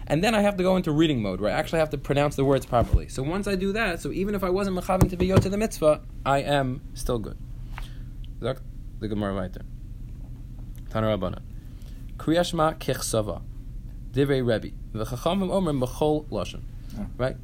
[0.07, 2.35] and then I have to go into reading mode where I actually have to pronounce
[2.35, 3.07] the words properly.
[3.07, 5.57] So once I do that, so even if I wasn't mechavim to be yota the
[5.57, 7.37] mitzvah, I am still good.
[8.99, 9.65] The Gemara right there.
[10.89, 11.41] Tanarabana.
[12.25, 13.43] Kriyashma kichsava.
[14.11, 14.73] Divrei Rebbe.
[14.93, 16.61] V'chachamim omrim b'chol lashon.
[17.17, 17.37] Right?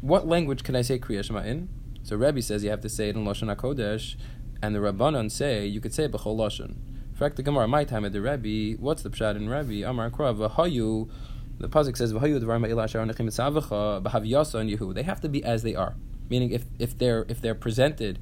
[0.00, 1.68] What language can I say Kriyashma in?
[2.02, 4.16] So Rebbe says you have to say it in Lashon HaKodesh,
[4.62, 6.76] and the Rabbanon say you could say b'chol lashon.
[7.12, 9.86] Fact the Gemara, my time at the Rebbe, what's the pshat in Rebbe?
[9.86, 11.10] Amar Kra v'hayu.
[11.58, 14.94] The pasuk says v'hayu dvarim ha'ila asher anechim etzavacha b'havyasa and Yehu.
[14.94, 15.94] They have to be as they are,
[16.30, 18.18] meaning if if they're if they're presented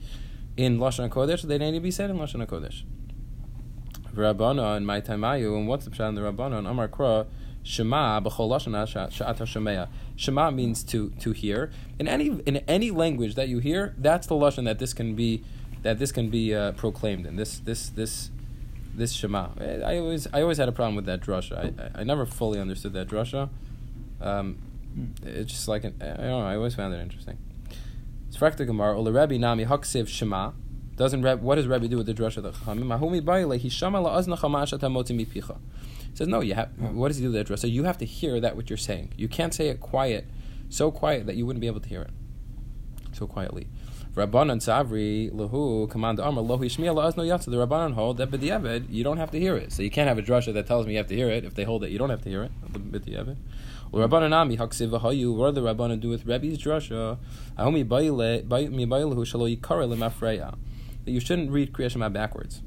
[0.57, 2.83] in Lashon HaKodesh, they need to be said in Lashon HaKodesh.
[4.14, 7.27] Rabbana and my tamayu, and what's the pshat in the Rabbana and Amar Kra?
[7.62, 9.88] Shema hashemeya.
[10.16, 11.70] Shema means to to hear.
[11.99, 15.42] In any in any language that you hear, that's the lashon that this can be
[15.83, 17.37] that this can be uh, proclaimed in.
[17.37, 18.31] This this this
[18.94, 19.49] this Shema.
[19.59, 21.73] I always I always had a problem with that drasha.
[21.94, 23.49] I, I, never fully understood that drasha.
[24.20, 24.59] Um,
[25.23, 26.40] it's just like an, I don't know.
[26.40, 27.38] I always found it interesting.
[28.29, 28.96] It's gemara.
[28.99, 30.53] Ola Rebbe nami haksiv Shema.
[31.00, 32.36] Doesn't Reb, what does Rebbe do with the drasha?
[32.36, 35.58] Of the chachamim bayle picha
[36.12, 36.78] says, no, you have.
[36.78, 39.14] What does he do with that So you have to hear that what you're saying.
[39.16, 40.26] You can't say it quiet,
[40.68, 42.10] so quiet that you wouldn't be able to hear it,
[43.12, 43.68] so quietly.
[44.14, 47.46] Rabbanan Savri Lahu Command Amr Lohu Yishmiel La'azno Yatsa.
[47.46, 49.72] The Rabbanan hold that b'diavad you don't have to hear it.
[49.72, 51.46] So you can't have a drasha that tells me you have to hear it.
[51.46, 52.52] If they hold it, you don't have to hear it.
[52.70, 53.38] B'diavad.
[53.90, 55.34] Well, Rabbanan Ami Haksiv V'Hayu.
[55.34, 57.16] What do the Rabbanan do with Rebbe's drasha?
[57.56, 60.58] Ahomi Baile Mi Bailahu Shalo Yikara Lemafreya.
[61.04, 62.62] That you shouldn't read Kriyashma backwards.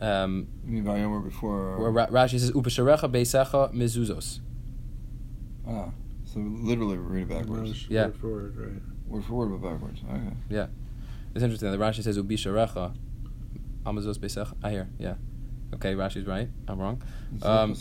[0.00, 1.78] Um, you mean before?
[1.78, 4.40] Where Rashi says Upasharecha Beisecha Mezuzos.
[5.68, 5.90] Ah,
[6.24, 7.86] so literally read it backwards.
[7.88, 8.06] yeah.
[8.06, 8.82] Word forward, right?
[9.06, 10.00] Word forward, but backwards.
[10.10, 10.36] Okay.
[10.48, 10.66] Yeah,
[11.34, 11.70] it's interesting.
[11.70, 12.94] The Rashi says Ubisharecha
[13.84, 14.54] Amazos Beisecha.
[14.62, 14.88] I hear.
[14.98, 15.14] Yeah.
[15.74, 16.48] Okay, Rashi's right.
[16.66, 17.02] I'm wrong.
[17.42, 17.76] Um,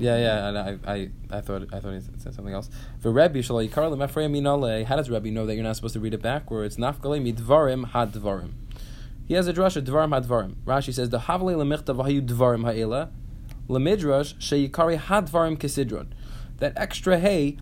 [0.00, 0.48] yeah, yeah.
[0.48, 2.70] And I, I, I thought, I thought he said something else.
[3.00, 3.98] For Rebbe, Shalai Karlim
[4.30, 4.84] Minale.
[4.84, 6.76] How does Rebbe know that you're not supposed to read it backwards?
[6.78, 8.52] Nafkale midvarim had dvarim.
[9.26, 10.54] He has a drasha dvarim hadvarim.
[10.64, 13.10] Rashi says the havle lemichta v'hayu dvarim ha'ela
[13.68, 16.08] lemidrash sheyikari hadvarim kesidron.
[16.58, 17.58] That extra hay,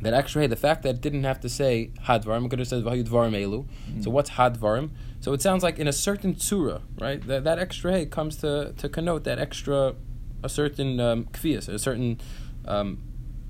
[0.00, 2.68] that extra hay, the fact that it didn't have to say hadvarim, it could have
[2.68, 3.66] said v'hayu dvarim elu.
[3.90, 4.04] Mm.
[4.04, 4.90] So what's hadvarim?
[5.20, 7.24] So it sounds like in a certain tzura, right?
[7.26, 9.94] That, that extra hay comes to, to connote that extra,
[10.42, 12.20] a certain um, kvias, a certain
[12.66, 13.02] um,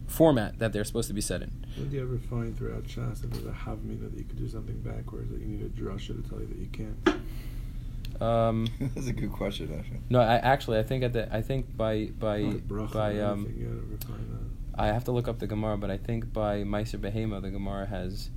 [0.08, 1.50] format that they're supposed to be said in.
[1.76, 4.48] When do you ever find throughout Shas that there's a havmina that you could do
[4.48, 8.20] something backwards, that you need a drasha to tell you that you can't?
[8.20, 10.00] Um, That's a good question, actually.
[10.10, 13.60] no, I actually I think at the I think by by Not by um, anything,
[13.60, 14.82] you ever find that?
[14.82, 17.86] I have to look up the Gemara, but I think by Meiser Behema the Gemara
[17.86, 18.30] has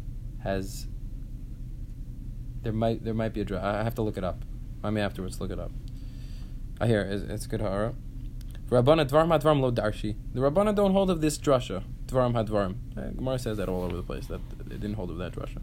[0.43, 0.87] has
[2.63, 4.43] there might there might be a dra- I have to look it up.
[4.83, 5.71] I may afterwards look it up.
[6.79, 7.93] I hear it's, it's good hara.
[8.69, 10.15] Rabbana dvarim hadvarim lo darshi.
[10.33, 11.83] The Rabbana don't hold of this drasha.
[12.07, 12.75] Dvarim hadvarim.
[12.97, 14.27] Uh, Gemara says that all over the place.
[14.27, 15.61] That they didn't hold of that drasha.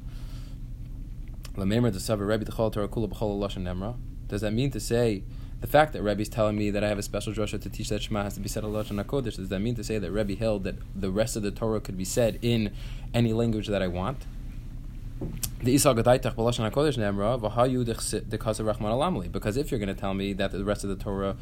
[4.28, 5.24] Does that mean to say
[5.60, 8.02] the fact that Rebbe's telling me that I have a special drasha to teach that
[8.02, 9.36] Shema has to be said a lashon hakodesh?
[9.36, 11.98] Does that mean to say that Rebbe held that the rest of the Torah could
[11.98, 12.72] be said in
[13.12, 14.24] any language that I want?
[15.62, 19.30] The Isal Gadaitach Balashon HaKodesh Nemra V'hayu Dekasav Rachman Alamli.
[19.30, 21.36] Because if you're going to tell me that the rest of the Torah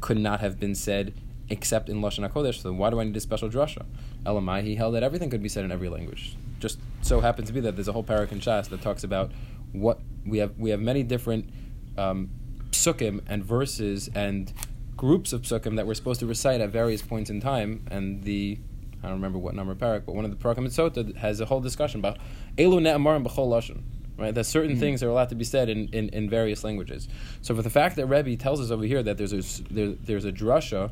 [0.00, 1.14] could not have been said
[1.48, 3.86] except in Lashon HaKodesh, then why do I need a special drasha?
[4.26, 6.36] Elamai, he held that everything could be said in every language.
[6.58, 9.30] Just so happens to be that there's a whole parak in Shas that talks about
[9.70, 10.58] what we have.
[10.58, 11.48] We have many different
[11.96, 12.30] um,
[12.70, 14.52] psukim and verses and
[14.96, 18.58] groups of psukim that we're supposed to recite at various points in time, and the
[19.02, 21.60] I don't remember what number parak, but one of the Parakam Sota has a whole
[21.60, 22.18] discussion about
[22.56, 23.82] Elu Ne'amarim B'chol Lashon.
[24.18, 24.80] Right, that certain Mhm.
[24.80, 27.08] things are allowed to be said in, in, in various languages.
[27.40, 30.24] So, for the fact that Rebbe tells us over here that there's a there, there's
[30.26, 30.90] a drasha,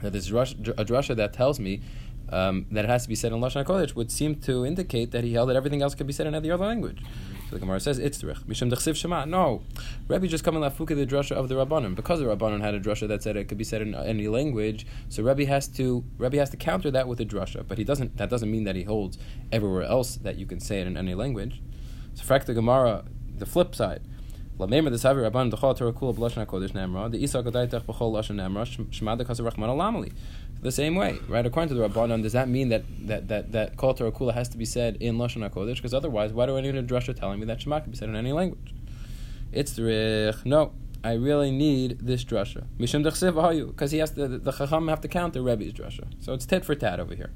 [0.00, 1.82] that there's drush, a drasha that tells me
[2.30, 5.22] um, that it has to be said in Lashon Hakodesh, would seem to indicate that
[5.22, 7.02] he held that everything else could be said in any other language.
[7.54, 9.26] The Gemara says it's Mishum Dechsiv Shema.
[9.26, 9.62] No,
[10.08, 13.06] Rebbe just coming lafuka the drasha of the Rabbanim because the Rabbanim had a drasha
[13.06, 14.84] that said it could be said in any language.
[15.08, 18.16] So Rebbe has to Rebbe has to counter that with a drasha, but he doesn't.
[18.16, 19.18] That doesn't mean that he holds
[19.52, 21.62] everywhere else that you can say it in any language.
[22.14, 23.04] So fact the Gemara,
[23.38, 24.02] the flip side.
[24.58, 28.36] Lamemer the Savi Rabban Dechol Torah Kula B'Lashon Hakodesh Nemra the Isa Godaitech B'Chol Lashon
[28.36, 30.12] Nemra Shema Dekasav Rachman Alamali.
[30.64, 31.44] The same way, right?
[31.44, 34.56] According to the Rabbanon, does that mean that that that that Kol Kula has to
[34.56, 35.76] be said in Lashon Hakodesh?
[35.76, 38.08] Because otherwise, why do I need a drasha telling me that Shema can be said
[38.08, 38.72] in any language?
[39.52, 40.46] It's Rich.
[40.46, 40.72] No,
[41.04, 42.64] I really need this drasha.
[42.78, 46.06] Mishum Dechsiv Hayu, because he has to, the, the Chacham have to counter Rebbe's drasha.
[46.20, 47.30] So it's tit for tat over here.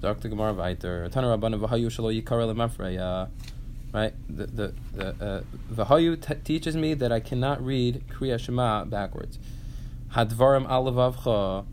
[0.00, 0.28] Dr.
[0.28, 3.28] Gemara Viter, Tana Rabbanon V'Hayu Shalo Yikara Lemafreya.
[3.92, 9.38] Right, the the the uh, teaches me that I cannot read Kriya Shema backwards.
[10.12, 11.66] Hadvarim alavavcha.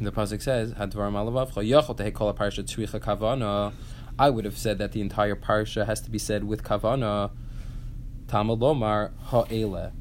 [0.00, 1.56] The pasuk says Hadvarim alavavcha.
[1.68, 3.72] Yachol tehekol parsha tzricha kavana.
[4.18, 7.30] I would have said that the entire parsha has to be said with kavana.
[8.28, 9.92] Talmud lomar ha'ela.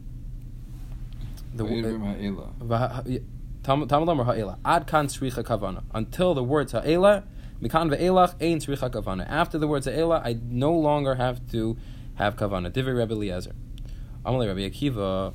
[1.54, 2.49] The Va'ivrim ha'ela.
[2.60, 3.21] V'ha- y-
[3.63, 4.58] Talmud Talmud lomar ha'ela.
[4.65, 5.84] Ad kan tzricha kavana.
[5.93, 7.23] Until the words ha'ela,
[7.62, 9.27] mikan ve'elach ein tzricha kavana.
[9.30, 11.77] After the words ha'ela, I no longer have to
[12.15, 12.69] have kavana.
[12.71, 13.54] Divrei Rebbe Eliezer.
[14.25, 15.34] Amalei Rabbi Akiva.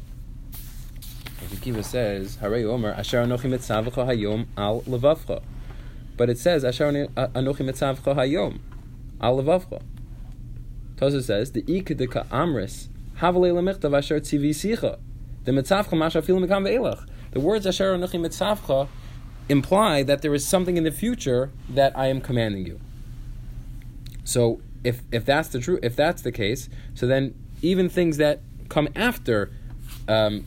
[1.50, 5.42] Rabbi says, Harei Omer, Asher Anochi Mitzavcha Hayom Al Levavcha.
[6.16, 8.58] But it says, Asher Anochi Mitzavcha Hayom
[9.20, 9.82] Al Levavcha.
[10.96, 14.98] Tosa says, the Ikadika Amris, Havalei Lemichtav Asher Tzivi Sicha.
[15.44, 17.08] The Mitzavcha Masha Fil Mikam Ve'elach.
[17.32, 18.88] The words Asher Anochi Mitzavcha
[19.48, 22.80] imply that there is something in the future that I am commanding you.
[24.24, 28.40] So if if that's the true if that's the case, so then even things that
[28.68, 29.52] come after
[30.08, 30.46] um,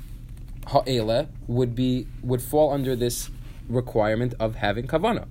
[0.70, 3.30] ha'ela would be would fall under this
[3.68, 5.28] requirement of having kavana.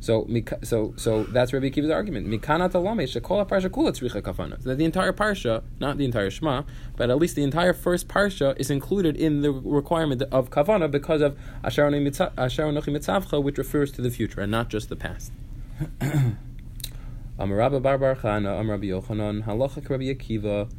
[0.00, 0.28] So
[0.62, 2.26] so so that's Rabbi Akiva's argument.
[2.26, 4.62] Mikana talame shekol parsha kula tzricha kavana.
[4.62, 6.64] That the entire parsha, not the entire Shema,
[6.96, 11.22] but at least the entire first parsha is included in the requirement of kavana because
[11.22, 15.32] of asher anochi mitza- mitzavcha, which refers to the future and not just the past.
[17.38, 20.70] Amar Rabba Bar Bar Chana, Amar Rabbi Yochanan, Halacha Rabbi Akiva.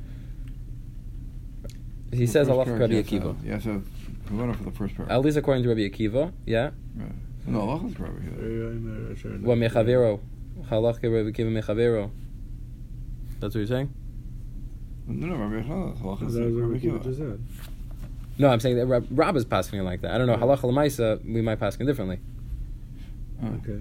[2.16, 3.36] He The says first Halacha Rabbi you have to Akiva.
[3.46, 3.84] Yeah, so have
[4.30, 5.10] to have for the first part.
[5.10, 6.72] At least according to Rabbi Akiva, yeah.
[6.96, 7.12] Right.
[7.48, 9.40] No, Allah is probably here.
[9.42, 10.20] Well, mechavero,
[10.70, 12.12] halacha Rabbi Akiva mechavero.
[13.40, 13.94] That's what you're saying?
[15.08, 16.04] No, no, Rabbi Yochanan.
[16.04, 17.04] Allah That is Rabbi Akiva Akiva.
[17.04, 17.22] just.
[18.38, 20.12] No, I'm saying that Rab, Rab is passing it like that.
[20.12, 20.34] I don't know.
[20.34, 20.40] Yeah.
[20.40, 22.20] Halacha lemaisa, we might pass it differently.
[23.44, 23.48] Oh.
[23.64, 23.80] Okay.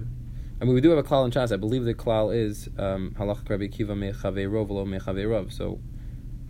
[0.61, 1.51] I mean, we do have a klal in Chas.
[1.51, 5.51] I believe the klal is um, halacha Rabbi Akiva mechavero v'lo mechaverav.
[5.51, 5.79] So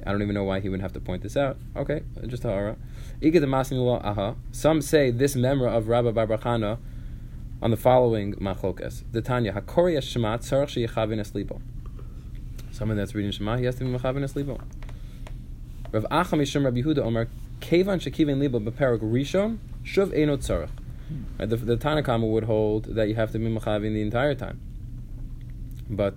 [0.05, 1.57] I don't even know why he would have to point this out.
[1.75, 2.77] Okay, just ha'ara.
[3.23, 4.35] Aha.
[4.51, 6.77] Some say this memra of Rabbi Barbachana
[7.61, 9.03] on the following machlokas.
[9.11, 11.61] The Tanya hakori shema tzarich sheyachavin eslibo.
[12.71, 14.61] Someone that's reading Shema, he has to be mechavin eslibo.
[15.91, 17.29] Rav Acha Mishum Rabbi Yehuda Omer
[17.61, 20.69] Kevan shekivin libo beperek rishon shuv eno tzarich.
[21.39, 24.59] Right, the, the Tanakama would hold that you have to be mechavin the entire time.
[25.89, 26.15] But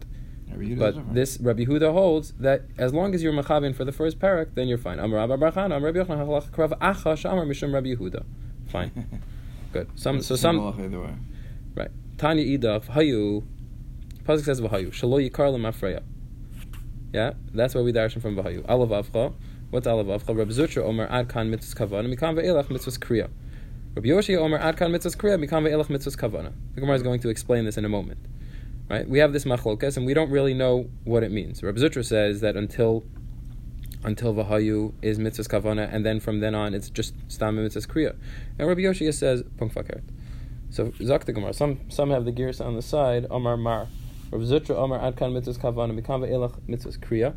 [0.77, 4.55] but this Rabbi Huda holds that as long as you're mechavin for the first parak,
[4.55, 4.99] then you're fine.
[4.99, 8.25] Amar Rabbi Barchan, Amar Rabbi Yochanan, halach krav acha shamar mishum Rabbi Yehuda.
[8.69, 9.23] Fine.
[9.73, 9.89] Good.
[9.95, 11.15] Some so some halacha either way.
[11.75, 11.91] right.
[12.17, 13.45] Tanya idach hayu.
[14.25, 16.03] Pasuk says v'hayu shalo yikar lemafreya.
[17.13, 18.63] Yeah, that's why we darshan from v'hayu.
[18.67, 19.33] Alav avcha.
[19.71, 20.37] What's alav avcha?
[20.37, 23.29] Reb Zutra Omer ad kan mitzvahs kavana mikam ve'elach mitzvahs kriya.
[23.95, 26.53] Rabbi Yoshi Omer ad kan mitzvahs kriya mikam ve'elach mitzvahs kavana.
[26.75, 28.19] The Gemara is going to explain this in a moment.
[28.89, 29.09] Right?
[29.09, 31.63] We have this machlokas and we don't really know what it means.
[31.63, 33.05] Reb Zutra says that until
[34.05, 38.17] until Vahayu is mitzvahs kavana, and then from then on it's just stam mitzvahs kriya.
[38.59, 40.03] And Rabbi Yoshia says punk fakert.
[40.71, 41.53] So the Gemara.
[41.53, 43.27] Some some have the gears on the side.
[43.31, 43.89] Omar mar.
[44.31, 47.35] Rabbi Zutra Omar adkan mitzvahs kavana mikan ve'elach mitzvahs kriya.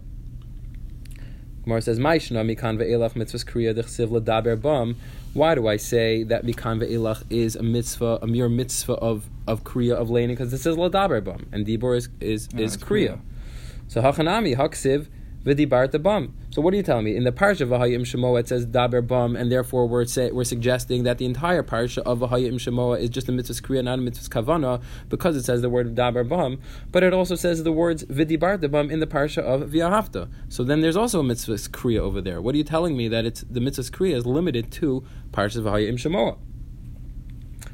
[1.64, 4.96] Gemara says Maishna mikan ve'elach mitzvahs kriya dechsiv ladaber bam.
[5.34, 9.63] Why do I say that mikan ve'elach is a mitzvah, a mere mitzvah of of
[9.63, 10.30] kriya of laning?
[10.36, 13.13] Because it says ladaber bam, and dibor is is, Yeah, is it's kriya.
[13.13, 13.20] kriya.
[13.88, 15.08] So hachanami haksiv
[15.43, 16.36] v'dibart bam.
[16.51, 17.15] So what are you telling me?
[17.15, 20.43] In the parsha of Vahayim Shemoah it says daber bam, and therefore we're say, we're
[20.43, 24.01] suggesting that the entire parsha of Vahayim Shemoa is just a mitzvah kriya, not a
[24.01, 26.60] mitzvah kavana, because it says the word daber bam.
[26.91, 30.30] But it also says the words v'dibart bam in the parsha of V'ahavta.
[30.49, 32.41] So then there's also a mitzvah kriya over there.
[32.41, 35.65] What are you telling me that it's the mitzvah kriya is limited to parsha of
[35.65, 36.38] Vahayim Shemoah?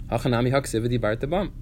[0.10, 1.54] Hachanami haksiv v'dibart bam.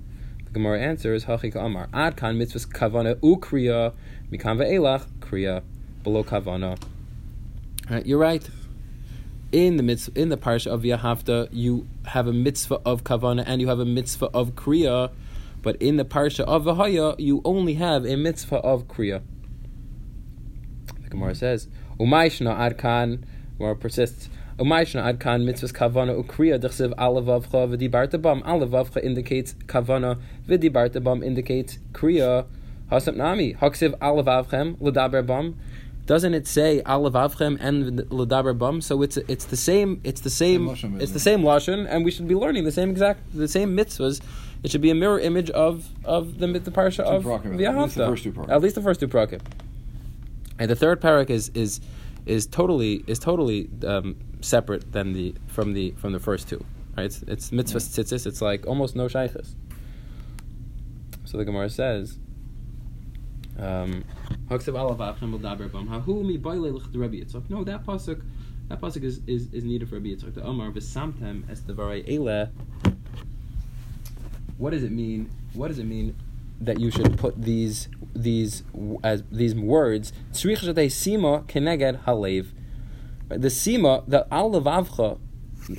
[0.46, 3.94] The Gemara answers Hachika Amar Ad kan mitzvahs kavana u kriya
[4.32, 5.64] mikan ve'elach kriya
[6.06, 6.82] below kavana.
[7.90, 8.48] Right, you're right.
[9.52, 13.60] In the mitzvah, in the parsha of V'ahavta, you have a mitzvah of kavana and
[13.60, 15.12] you have a mitzvah of kriya,
[15.62, 19.22] but in the parsha of Vahaya, you only have a mitzvah of kriya.
[21.04, 21.68] The Gemara says,
[22.00, 23.24] "Umayshna adkan."
[23.58, 24.30] Gemara persists.
[24.58, 28.42] Umayshna ad kan mitzvahs kavana ukriya dechsev alavavcha v'dibarta bam.
[28.44, 32.46] Alavavcha indicates kavana, v'dibarta bam indicates kriya.
[32.92, 35.56] Hasam nami haksiv alavavchem l'daber bam.
[36.06, 38.82] Doesn't it say alavavchem and l'daber bam?
[38.82, 40.02] So it's it's the same.
[40.04, 40.68] It's the same.
[40.68, 43.76] Lashon, it's the same lashon, and we should be learning the same exact the same
[43.76, 44.22] mitzvahs.
[44.64, 47.96] It should be a mirror image of of the the parsha of the at least
[47.96, 48.50] the first two parakim.
[48.50, 49.42] At least the first two parakim.
[50.60, 51.82] And the third parak is is
[52.26, 56.64] is totally is totally um, separate than the from the from the first two.
[56.96, 57.06] Right?
[57.08, 58.28] It's, it's mitzvah tzitzis.
[58.28, 59.56] It's like almost no shaykhs.
[61.26, 62.20] So the Gemara says.
[63.58, 64.04] Um.
[64.50, 64.66] No, that
[67.86, 68.22] pasuk,
[68.68, 70.34] that pasuk is, is, is needed for Rabbi Yitzchak.
[70.34, 72.52] The Omar v'samtem es devarei ele.
[74.58, 75.30] What does it mean?
[75.54, 76.16] What does it mean
[76.60, 78.64] that you should put these these
[79.04, 80.12] as these words?
[80.34, 82.48] Tzrich shatei sima keneged halev.
[83.30, 85.18] The sima, the al levavcha,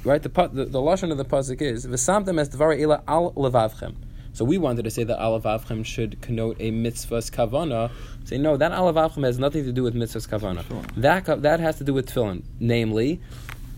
[0.05, 0.23] right?
[0.23, 3.97] The, the the lashon of the pasuk is v'samtem es devarei ele al levavchem.
[4.37, 7.91] So we wanted to say that alavavchem should connote a mitzvah's kavana.
[8.25, 10.63] Say no, that alavavchem has nothing to do with mitzvah's kavana.
[10.63, 10.95] Tefillin.
[10.97, 12.43] That that has to do with tefillin.
[12.61, 13.19] Namely,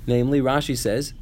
[0.09, 1.15] namely Rashi says.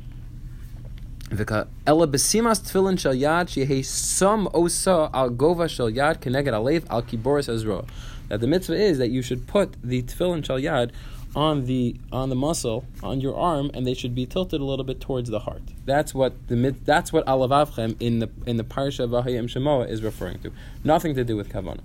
[1.28, 6.86] V'ka ela besimas tefillin shel yad shehei some osa al gova shel yad keneged alev
[6.88, 7.84] al kiboris ezro.
[8.28, 10.92] That the mitzvah is that you should put the tefillin shel yad
[11.36, 14.84] on the on the muscle on your arm, and they should be tilted a little
[14.84, 15.62] bit towards the heart.
[15.84, 20.02] That's what the that's what alavavchem in the in the parsha of Vahayim Shemoah is
[20.02, 20.52] referring to.
[20.82, 21.82] Nothing to do with kavanah.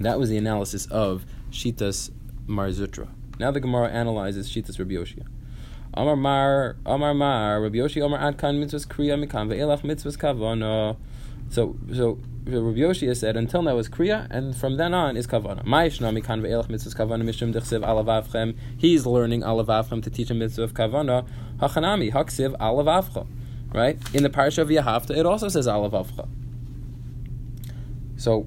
[0.00, 2.10] That was the analysis of Shitas
[2.46, 3.08] Marzutra.
[3.38, 5.26] Now the Gemara analyzes Shitas Rabbi Yoshia.
[5.94, 10.96] Amar Mar, Amar Mar, Rabbi Yoshi Amar Adkan mitzvahs kriya mikan ve'elach mitzvahs kavana.
[11.50, 15.64] So, so Rabbi Yoshia said until now is kriya, and from then on is kavana.
[15.64, 18.56] Ma'ishna mikan ve'elach mitzvahs kavana mishum dechsev alavavchem.
[18.78, 21.26] He's learning alavavchem to teach a mitzvah of kavana.
[21.58, 23.26] Hachanami haksiv alavavcha.
[23.74, 26.28] Right in the parsha of V'ahavta, it also says alavavcha.
[28.16, 28.46] So,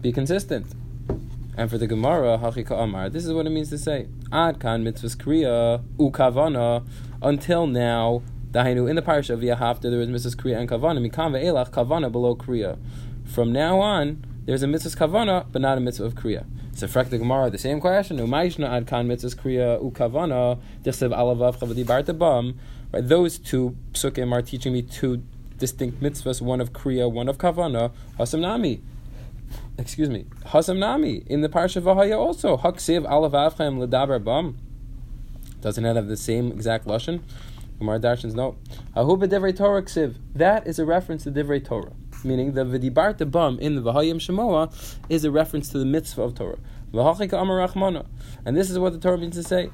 [0.00, 0.66] be consistent.
[1.56, 4.06] And for the Gemara, Hachika Amar, this is what it means to say.
[4.32, 6.86] Ad kan mitzvahs kriya u kavana.
[7.20, 10.98] Until now, dahainu in the parsha of V'ahavta there was mitzvahs kriya and kavana.
[10.98, 12.78] Mikan ve'elach kavana below kriya.
[13.24, 16.46] From now on, there's a mitzvahs kavana, but not a mitzvah of kriya.
[16.74, 18.18] So, frak the Gemara, the same question.
[18.18, 20.60] Umayishna ad kan mitzvahs kriya u kavana.
[20.82, 22.58] Dichsev alavav chavadi barta bam.
[22.92, 25.22] Right, those two psukim are teaching me two
[25.58, 27.92] distinct mitzvahs, one of kriya, one of kavana.
[28.18, 28.82] Hasam nami
[29.78, 34.58] excuse me, Hasam Nami in the Parsha Vahaya also Haksiv Alav Avchem Ledaber Bam.
[35.60, 37.20] Doesn't it have the same exact lashon?
[37.78, 38.56] Gemara Darshans no.
[38.96, 40.16] Hahu b'divrei Torah ksiv.
[40.34, 41.92] That is a reference to divrei Torah,
[42.24, 46.34] meaning the v'dibarta bam in the Vahayim Shemoah is a reference to the mitzvah of
[46.34, 46.58] Torah.
[46.92, 48.04] V'hachika Amar
[48.44, 49.70] and this is what the Torah means to say.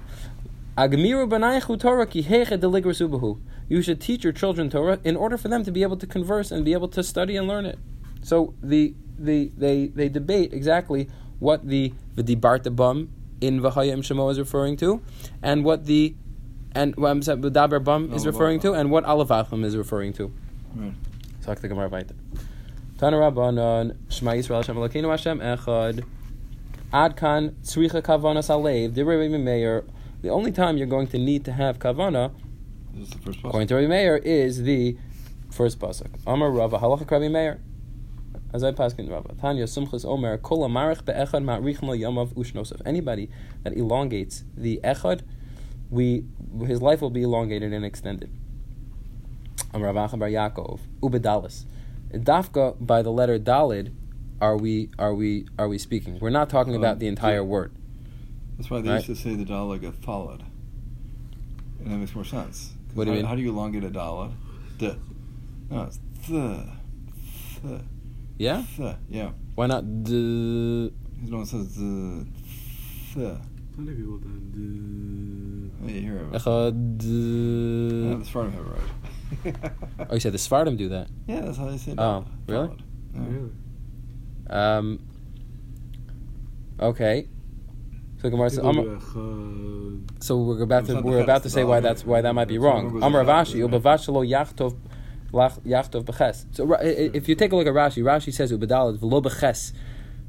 [0.77, 3.41] Agmiru b'naychu Torah ki heche deligras ubahu.
[3.69, 6.51] You should teach your children Torah in order for them to be able to converse
[6.51, 7.79] and be able to study and learn it.
[8.23, 14.39] So the the they they debate exactly what the v'dibarta bam in Vahayim Shemo is
[14.39, 15.03] referring to,
[15.43, 16.15] and what the
[16.75, 20.33] and what Daber Bam is referring to, and what Alavachim is referring to.
[20.75, 20.93] Right.
[21.43, 22.15] Talk the Gemara weiter.
[22.99, 26.05] Tana Rabbanon, Shema Yisrael Hashem Elokeinu Hashem Echad.
[26.93, 28.93] Ad kan tzricha kavanas alev.
[28.93, 29.85] Divrei Rabbi Meir.
[30.23, 32.33] The only time you're going to need to have kavana,
[32.95, 34.97] the first according to Rabbi Meir, is the
[35.51, 36.09] first pasuk.
[36.27, 37.61] Amar Rava halacha Rabbi Meir.
[38.53, 42.81] As I pass in Rava, Tanya Sumchus Omer Kol Amarich Be'echad Ma'richem Lo Yamav Ushnosef.
[42.87, 43.29] Anybody
[43.65, 45.23] that elongates the echad,
[45.91, 46.25] we
[46.67, 48.31] his life will be elongated and extended.
[49.73, 51.65] Amar Rav Acha Bar Yaakov Ubedalis.
[52.13, 53.93] Dafka by the letter Dalid,
[54.41, 56.19] are we are we are we speaking?
[56.21, 57.73] We're not talking about Um, the entire word.
[58.57, 59.07] That's why they Right.
[59.09, 60.43] used to say the dalet got thalid.
[61.81, 62.73] And that makes more sense.
[62.89, 63.27] 'Cause What do you how, mean?
[63.27, 64.31] How do you elongate a dalet?
[64.79, 64.93] D.
[65.71, 66.67] No, it's th.
[67.63, 67.81] Th.
[68.39, 68.63] Yeah.
[68.77, 68.97] Th.
[69.11, 69.31] Yeah.
[69.57, 70.05] Why not?
[70.05, 72.27] D- Because no one says the
[73.15, 73.39] th.
[73.75, 75.44] Plenty of people done.
[75.83, 76.33] Oh, you hear it.
[76.33, 77.03] Echad.
[77.03, 78.91] Yeah, the Sfardim have it right.
[80.11, 81.09] Oh, you said the Sfardim do that.
[81.27, 82.49] yeah, that's how they say Oh, dalet.
[82.49, 82.69] really?
[82.69, 82.81] Thalid.
[82.81, 83.27] Uh, Yeah.
[83.29, 83.51] really?
[84.51, 84.99] Um.
[86.81, 87.29] Okay.
[88.21, 88.97] So Gemara says, People Amar- do
[90.09, 90.23] echad.
[90.25, 93.03] so we're about to we're about to say why that's why that might be wrong.
[93.03, 94.75] Amar Rav Ashi, Ches, ubavash lo yachtov
[95.33, 96.47] yachtov b'ches.
[96.53, 99.23] So Ra- i- i- if you take a look at Rashi, Rashi says ubadalit v'lo
[99.23, 99.73] b'ches.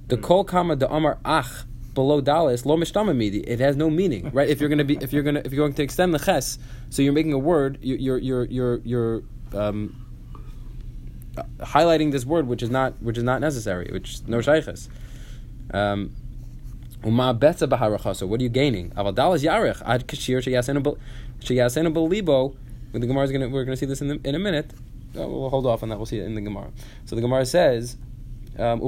[0.07, 1.65] The kol kama the Amar ach
[1.95, 3.39] below dalis lo mishtama midi.
[3.39, 4.47] It has no meaning, right?
[4.47, 6.59] If you're gonna be if you're gonna if you're going to extend the ches,
[6.91, 9.23] so you're making a word, you- you're you're you're you're
[9.53, 10.05] um,
[11.59, 14.89] highlighting this word which is not which is not necessary, which no shaykhs.
[15.73, 16.15] Um,
[17.01, 18.89] what are you gaining?
[18.91, 22.55] Aval dalas yarech ad kashir sheyasenu belibo.
[22.91, 24.71] The Gemara is to we're to see this in, the, in a minute.
[25.17, 25.97] Uh, we'll hold off on that.
[25.97, 26.71] We'll see it in the Gemara.
[27.05, 27.97] So the Gemara says,
[28.57, 28.79] um,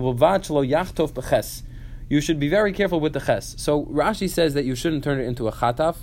[2.10, 3.55] You should be very careful with the ches.
[3.58, 5.97] So Rashi says that you shouldn't turn it into a chataf.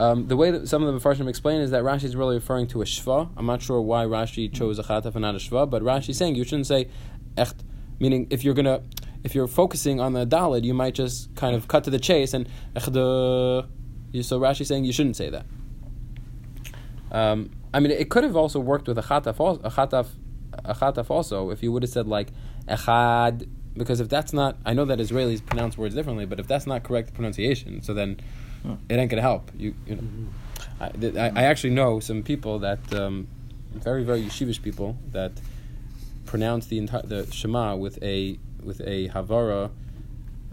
[0.00, 2.66] Um, the way that some of the Mepharshim explain is that Rashi is really referring
[2.68, 3.28] to a shva.
[3.36, 6.18] I'm not sure why Rashi chose a chataf and not a shva, but Rashi is
[6.18, 6.88] saying you shouldn't say
[7.36, 7.56] echt,
[8.00, 8.82] meaning if you're gonna
[9.22, 12.34] if you're focusing on the dalid, you might just kind of cut to the chase
[12.34, 13.66] and echde.
[14.22, 15.46] So Rashi is saying you shouldn't say that.
[17.12, 20.08] Um, I mean, it could have also worked with a chataf, a chataf,
[20.64, 21.50] a chataf also.
[21.50, 22.28] If you would have said like
[22.68, 26.66] echad, because if that's not, I know that Israelis pronounce words differently, but if that's
[26.66, 28.18] not correct pronunciation, so then
[28.66, 28.76] Huh.
[28.88, 29.50] it ain't gonna help.
[29.58, 30.02] You, you know,
[30.80, 33.26] I, th- I, I actually know some people that um,
[33.74, 35.32] very very yeshivish people that
[36.24, 39.70] pronounce the entire the Shema with a with a havara,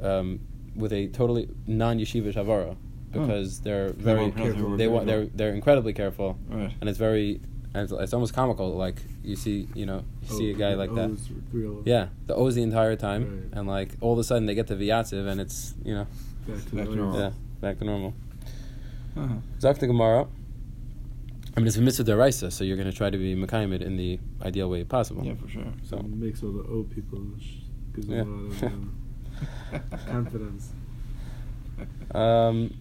[0.01, 0.39] um,
[0.75, 2.75] with a totally non yeshivish havara,
[3.13, 6.73] because they're very won't pronounce the word they want they're they're incredibly careful, Right.
[6.81, 7.39] and it's very
[7.73, 8.73] and it's, it's almost comical.
[8.75, 11.09] Like you see, you know, you see a guy like that.
[11.11, 11.81] O's real.
[11.85, 13.59] Yeah, the O's the entire time, Right.
[13.59, 16.07] and like all of a sudden they get to Vyatsiv, and it's you know,
[16.47, 17.19] Back to, Back to normal.
[17.19, 18.13] yeah, back to normal.
[19.15, 19.35] Uh-huh.
[19.59, 20.27] Zak Gemara.
[21.55, 23.97] I mean, it's a mitzvah deraisa, so you're going to try to be mekayimid in
[23.97, 25.25] the ideal way possible.
[25.25, 25.65] Yeah, for sure.
[25.83, 28.19] So, It makes all the O people sh- gives Yeah.
[28.19, 30.71] them a lot of um, confidence.
[32.15, 32.73] um,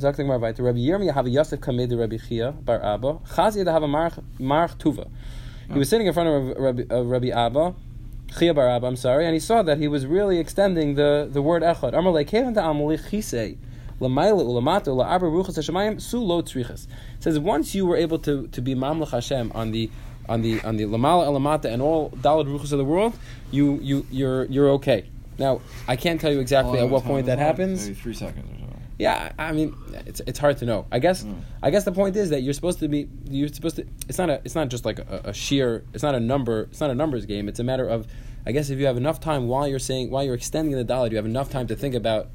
[0.00, 0.62] Zak the Gemara weiter.
[0.62, 3.14] Rabbi Yirmiyah have Yosef kamed Rabbi Chia bar Abba.
[3.34, 5.10] Chazi to have a marach marach tuva.
[5.70, 7.74] He was sitting in front of Rabbi, uh, Rabbi Abba,
[8.38, 11.42] Chia bar Abba, I'm sorry, and he saw that he was really extending the, the
[11.42, 11.92] word echad.
[11.96, 13.58] Amar le kevin ta amali chisei.
[14.00, 16.86] Lamaila ulamata la'arba ruchas hashemayim su lo tzrichas.
[17.16, 19.90] It says once you were able to, to be mamlech Hashem on the
[20.28, 23.12] on the on the lamala elamata and all dalad ruchas of the world,
[23.50, 25.10] you you you're you're okay.
[25.38, 27.86] Now I can't tell you exactly at what point that happens.
[27.86, 28.59] Maybe three seconds or so.
[29.00, 29.74] Yeah, I I mean,
[30.06, 30.86] it's it's hard to know.
[30.92, 31.40] I guess Mm.
[31.62, 33.86] I guess the point is that you're supposed to be you're supposed to.
[34.08, 35.84] It's not a it's not just like a, a sheer.
[35.94, 36.56] It's not a number.
[36.70, 37.48] It's not a numbers game.
[37.48, 38.06] It's a matter of.
[38.46, 41.08] I guess if you have enough time while you're saying while you're extending the dollar,
[41.08, 42.28] you have enough time to think about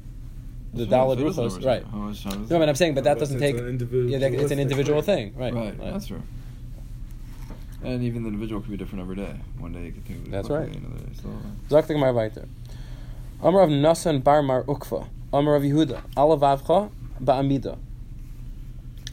[0.74, 1.84] the So dollar it is ruchos, right?
[1.84, 2.58] How much time No, it?
[2.60, 3.56] but I'm saying, but that doesn't take.
[3.56, 5.54] Yeah, that- it's an individual thing, right?
[5.54, 6.22] Right, that's true.
[7.82, 9.34] And even the individual could be different every day.
[9.58, 10.76] One day you could think of it That's quickly, right.
[10.76, 11.34] Another day slower.
[11.82, 12.48] Zok the Gemara weiter.
[13.42, 15.06] Amar of Nasan bar Mar Ukva.
[15.32, 16.02] Amar of Yehuda.
[16.16, 16.90] Alavavcha
[17.22, 17.78] ba'amida.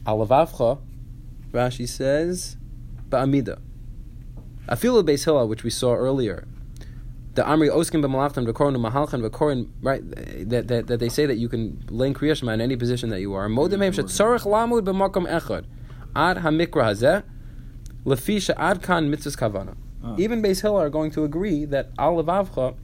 [0.05, 0.79] Alavavcha,
[1.51, 2.57] Rashi says,
[3.09, 3.59] ba'amida.
[4.67, 6.47] Afilu Beis Hillel, which we saw earlier.
[7.33, 10.01] The Amri Oskin b'malachtam v'korin mahalchan v'korin, right?
[10.49, 13.21] That, that, that they say that you can lay Kriya Shema in any position that
[13.21, 13.49] you are.
[13.49, 15.65] Modem hem shetzorich lamud b'makom echad.
[16.15, 17.23] Ad hamikra hazeh.
[18.05, 19.75] Lefi she'ad kan mitzvahs kavana.
[20.03, 20.15] Ah.
[20.19, 22.75] Even Beis Hillel are going to agree that al levavcha,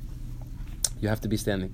[0.99, 1.73] you have to be standing.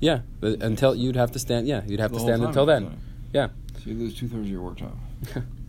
[0.00, 1.68] Yeah, but until you'd have to stand.
[1.68, 2.82] Yeah, you'd have the to stand until then.
[2.82, 3.00] standing.
[3.32, 3.48] Yeah.
[3.82, 4.98] So you lose two thirds of your work time.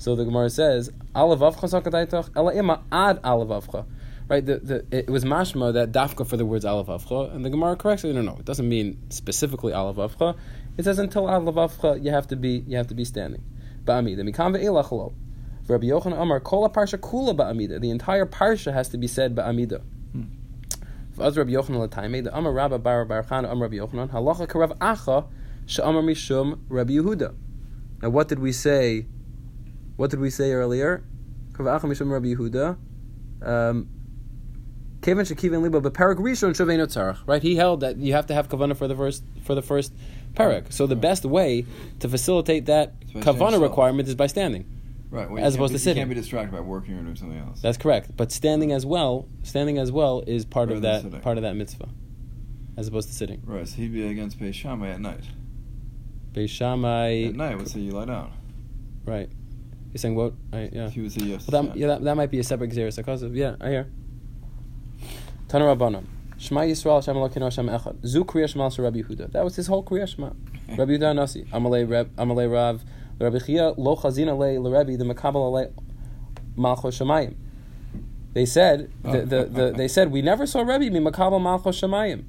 [0.00, 3.84] So the Gemara says, "Alavavcha sakadaitoch ela ima ad alavavcha."
[4.28, 7.76] Right, the, the, it was mashma that dafka for the words alavavcha, and the Gemara
[7.76, 8.14] corrects it.
[8.14, 10.38] No, no, it doesn't mean specifically alavavcha.
[10.78, 13.42] It says until alavavcha you have to be you have to be standing.
[13.84, 15.12] Ba'amida mikam ve'elach lo.
[15.66, 17.78] For Rabbi Yochanan Amar kol parsha kula ba'amida.
[17.78, 19.82] The entire parsha has to be said ba'amida.
[21.20, 24.76] V'az Rabbi Yochanan l'taimei the Amar Rabba Bar Bar Chana Amar Rabbi Yochanan halacha karav
[24.78, 25.26] acha
[25.66, 27.34] she'amar mishum Rabbi Yehuda.
[28.02, 29.06] Now, what did we say?
[29.96, 31.04] What did we say earlier?
[31.52, 32.78] Karav acha mishum Rabbi Yehuda.
[33.42, 33.88] Um,
[35.02, 37.18] Kevin shekiven liba rishon tzarach.
[37.26, 37.42] Right?
[37.42, 39.92] He held that you have to have kavana for the first for the first
[40.34, 40.72] parak.
[40.72, 41.66] So the best way
[42.00, 44.64] to facilitate that kavana requirement is by standing.
[45.10, 45.28] Right.
[45.28, 45.96] Well, As opposed be, to sitting.
[45.96, 47.60] You can't be distracted by working or doing something else.
[47.60, 48.16] That's correct.
[48.16, 51.20] But standing as well, standing as well is part Rather of that sitting.
[51.20, 51.88] part of that mitzvah,
[52.76, 53.42] as opposed to sitting.
[53.44, 53.66] right.
[53.66, 55.24] So he'd be against Beis Shammai at night.
[56.32, 58.32] Beis Shammai, At night would say you lie down.
[59.04, 59.28] right?
[59.92, 60.34] You're saying what?
[60.52, 60.88] I, yeah.
[60.88, 61.48] He would say yes.
[61.50, 63.56] Well, that, yeah, that, that might be a separate xeris because of yeah.
[63.60, 63.90] I hear.
[65.48, 66.04] Tana Rabbanan.
[66.38, 68.06] Shema Yisrael Hashem Elokeinu Hashem Echad.
[68.06, 69.32] Zu Kriya Shema Rabbi Yehuda.
[69.32, 70.30] That was his whole Kriya Shema.
[70.78, 71.42] Rabbi Yehuda Nasi.
[71.52, 72.14] Amalei Reb.
[72.16, 72.84] Amalei Rav.
[73.20, 75.68] Rabbi Chia Lo Chazina Le LeRabbi the Makabel Le
[76.56, 77.34] Malcho Shemayim.
[78.32, 82.24] They said the, the, the, they said we never saw Rebbe mi Makabel Malcho Shemayim.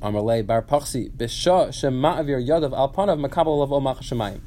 [0.00, 4.40] Amalei Bar Pachsi Bisha Shema Avir Yadav Al Panav Makabel Levo Malcho Shemayim.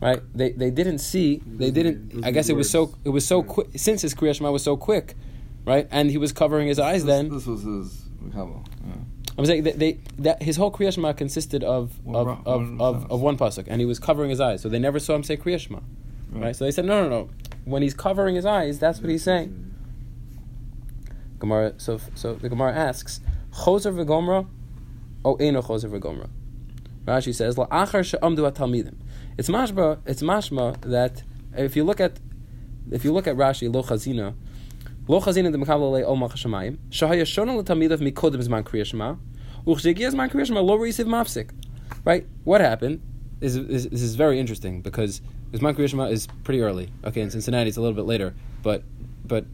[0.00, 0.20] Right?
[0.34, 1.42] They they didn't see.
[1.44, 2.24] They didn't.
[2.24, 2.94] I guess it was so.
[3.04, 3.68] It was so quick.
[3.76, 5.14] Since his Kriya Shema was so quick,
[5.66, 5.86] right?
[5.90, 7.04] And he was covering his eyes.
[7.04, 8.64] Then this was his Makabel.
[9.38, 13.12] I'm saying that they that his whole Kriya Shema consisted of One of, of, of,
[13.12, 14.60] of one pasuk, and he was covering his eyes.
[14.60, 15.78] So they never saw him say Kriya Shema,
[16.32, 16.56] right?
[16.56, 17.30] So they said, no, no, no.
[17.64, 19.74] When he's covering his eyes, that's what he's saying.
[21.38, 21.74] Gemara.
[21.76, 23.20] So so the Gemara asks,
[23.52, 24.48] Choser v'gomra,
[25.24, 26.28] oh, o eno choser v'gomra.
[27.04, 28.96] Rashi says, La'achar she'amdu at-talmidim.
[29.38, 30.00] It's mashma.
[30.04, 31.22] It's mashma that
[31.56, 32.18] if you look at
[32.90, 34.34] if you look at Rashi, lo chazina,
[35.08, 39.18] lo chazina de mekabel le ol machashamayim, shahaya shona l'talmidav mikodem zman kriya shema,
[39.66, 41.50] uchshegia zman kriya shema lo receive mafsik.
[42.04, 42.26] Right?
[42.44, 43.02] What happened?
[43.40, 45.20] Is, is, this is very interesting because
[45.52, 46.90] zman kriya shema is pretty early.
[47.04, 48.82] Okay, in Cincinnati it's a little bit later, but
[49.24, 49.46] but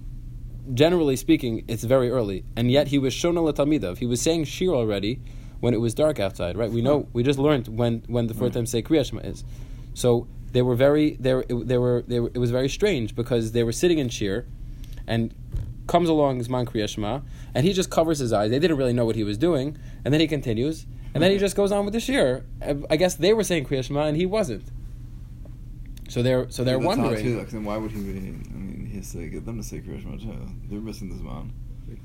[0.73, 3.99] generally speaking, it's very early, and yet he was shona l'talmidav.
[3.99, 5.21] He was saying shir already
[5.61, 6.57] when it was dark outside.
[6.57, 6.71] Right?
[6.71, 7.09] We know.
[7.13, 8.57] We just learned when when the fourth mm.
[8.57, 9.45] time say kriya shema is.
[9.95, 13.53] So they were very they were, they were they were it was very strange because
[13.53, 14.47] they were sitting in shir,
[15.07, 15.35] and
[15.87, 17.21] comes along Zman Kriya Shema,
[17.55, 18.51] and he just covers his eyes.
[18.51, 21.39] They didn't really know what he was doing, and then he continues, and then he
[21.39, 22.45] just goes on with the shir.
[22.63, 24.65] I- I guess they were saying Kriya Shema and he wasn't.
[26.09, 27.25] So they're so they're That's odd, wondering.
[27.25, 28.11] Too, like, then why would he be?
[28.11, 30.37] I mean, he has to get them to say Kriya Shema too.
[30.71, 31.53] They're missing this man.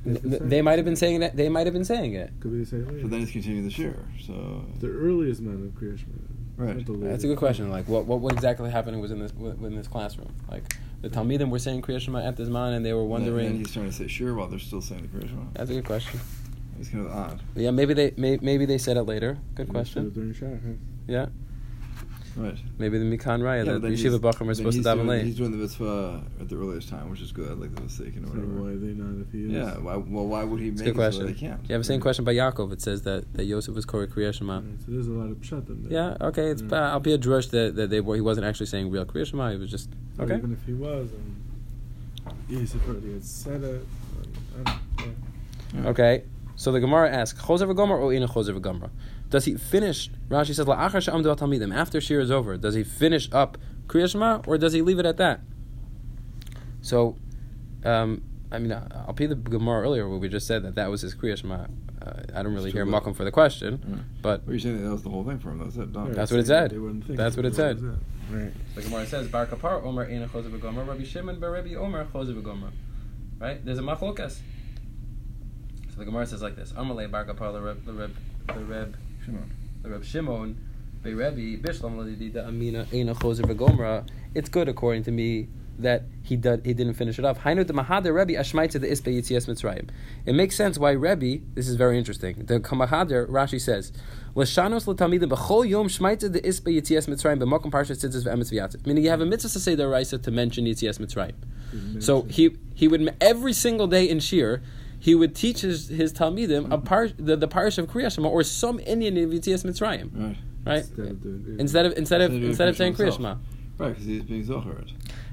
[0.04, 1.36] Th- th- they might have been saying that.
[1.36, 2.32] They might have been saying it.
[2.39, 3.02] Could be the same way.
[3.02, 4.06] But then he's continuing the share.
[4.26, 6.14] So the earliest man of Kriya Shema.
[6.58, 6.86] Right.
[7.10, 7.70] That's a good question.
[7.72, 10.34] Like, what what, what exactly happened was in this in this classroom?
[10.50, 10.64] Like,
[11.02, 13.45] the Talmidim were saying Kriya Shema at this man, and they were wondering.
[13.45, 15.43] And then he's trying to say sure while they're still saying the Kriya Shema.
[15.54, 16.20] That's a good question.
[16.80, 17.41] It's kind of odd.
[17.56, 19.38] Yeah, maybe they may, maybe they said it later.
[19.56, 20.10] Good question.
[20.12, 20.74] During Shach, huh?
[21.08, 21.26] Yeah,
[22.38, 22.57] Right.
[22.77, 24.86] maybe the Mikan Raya Yeah, that but then Yeshiva he's- Bachram are supposed to he's
[24.86, 25.25] daven late.
[25.25, 27.49] He's doing the mitzvah at the earliest time, which is good.
[27.49, 28.61] I like the mistake and So whatever.
[28.61, 29.51] why are they not if he is?
[29.51, 29.77] Yeah.
[29.80, 31.25] Why, well, why would he It's a make good it so question.
[31.25, 31.61] they can't?
[31.67, 32.71] You have the same question by Yaakov.
[32.71, 34.55] It says that, that Yosef was Korah Kriya Shema.
[34.57, 35.91] Right, so there's a lot of pshat in there.
[36.19, 36.67] Yeah, okay, it's Yeah.
[36.67, 36.84] bad.
[36.91, 39.51] I'll be a drush that, that they were, he wasn't actually saying real Kriya Shema.
[39.51, 40.36] He was just Or okay.
[40.38, 41.36] Even if he was, and
[42.47, 43.86] Yosef already had said it.
[44.57, 45.07] and, I don't-
[45.73, 45.82] yeah.
[45.84, 45.89] Yeah.
[45.89, 46.23] Okay,
[46.55, 48.89] so the Gemara asks, Choser v'gomer or ina Choser v'gomer?
[49.30, 50.09] Does he finish?
[50.30, 51.73] Rashi says, La'achar she'amdu al talmidim.
[51.75, 53.57] After shir is over, does he finish up
[53.88, 55.41] Kriya Shema or does he leave it at that?
[56.82, 57.15] So,
[57.84, 60.89] um, I mean, uh, I'll pay the Gemara earlier where we just said that that
[60.89, 61.65] was his Kriya Shema.
[62.01, 63.95] Uh, I don't really hear true, Malcolm for the question, Yeah.
[64.21, 65.57] but Well, you're saying that, that was the whole thing for him.
[65.59, 65.91] That was it.
[65.91, 66.07] Done.
[66.07, 66.71] Yeah, That's what it said.
[66.71, 67.82] they wouldn't think That's what it said.
[68.32, 68.53] Right.
[68.75, 72.41] The Gemara says, Bar Kapar Omer Eina Chosev Gomer, Rabbi Shimon Bar Rabbi Omer Chosev
[72.41, 72.71] Gomer.
[73.39, 73.63] Right?
[73.65, 74.39] There's a machlokas.
[75.89, 78.15] So the Gemara says like this: Amalei Bar Kapar the Reb the Reb
[78.47, 79.51] the Reb Shimon.
[79.84, 80.57] the Reb Shimon
[81.03, 84.05] Be Rebbe Bishlam Ladida Amina Eina Chosev Gomer.
[84.36, 85.47] It's good according to me
[85.80, 87.39] that he did he didn't finish it off.
[87.39, 89.89] Hainu the Mahader Rebbe Ashmaitza the Ispe Yitzias Mitzrayim.
[90.26, 91.43] It makes sense why Rebbe.
[91.53, 92.45] This is very interesting.
[92.45, 93.93] The Kamahader Rashi says.
[94.36, 98.86] L'shanos l'talmidim b'chol yom the ispe yitzias mitzrayim b'mokum parshat tzitzis v'emetz v'yatzis.
[98.86, 101.34] Meaning you have a mitzvah to say the raisa to mention yitzias mitzrayim.
[102.01, 104.61] So he he would every single day in shir,
[105.00, 108.43] he would teach his, his Talmidim a par, the, the parish of Kriya Shema or
[108.43, 110.38] some Indian in Yitzias Mitzrayim, Right.
[110.66, 110.78] right?
[110.80, 111.56] Instead of doing.
[111.60, 113.14] Instead of instead of Instead of of saying Kriya.
[113.16, 113.36] Shema.
[113.78, 114.76] Right, because he's being Zohar.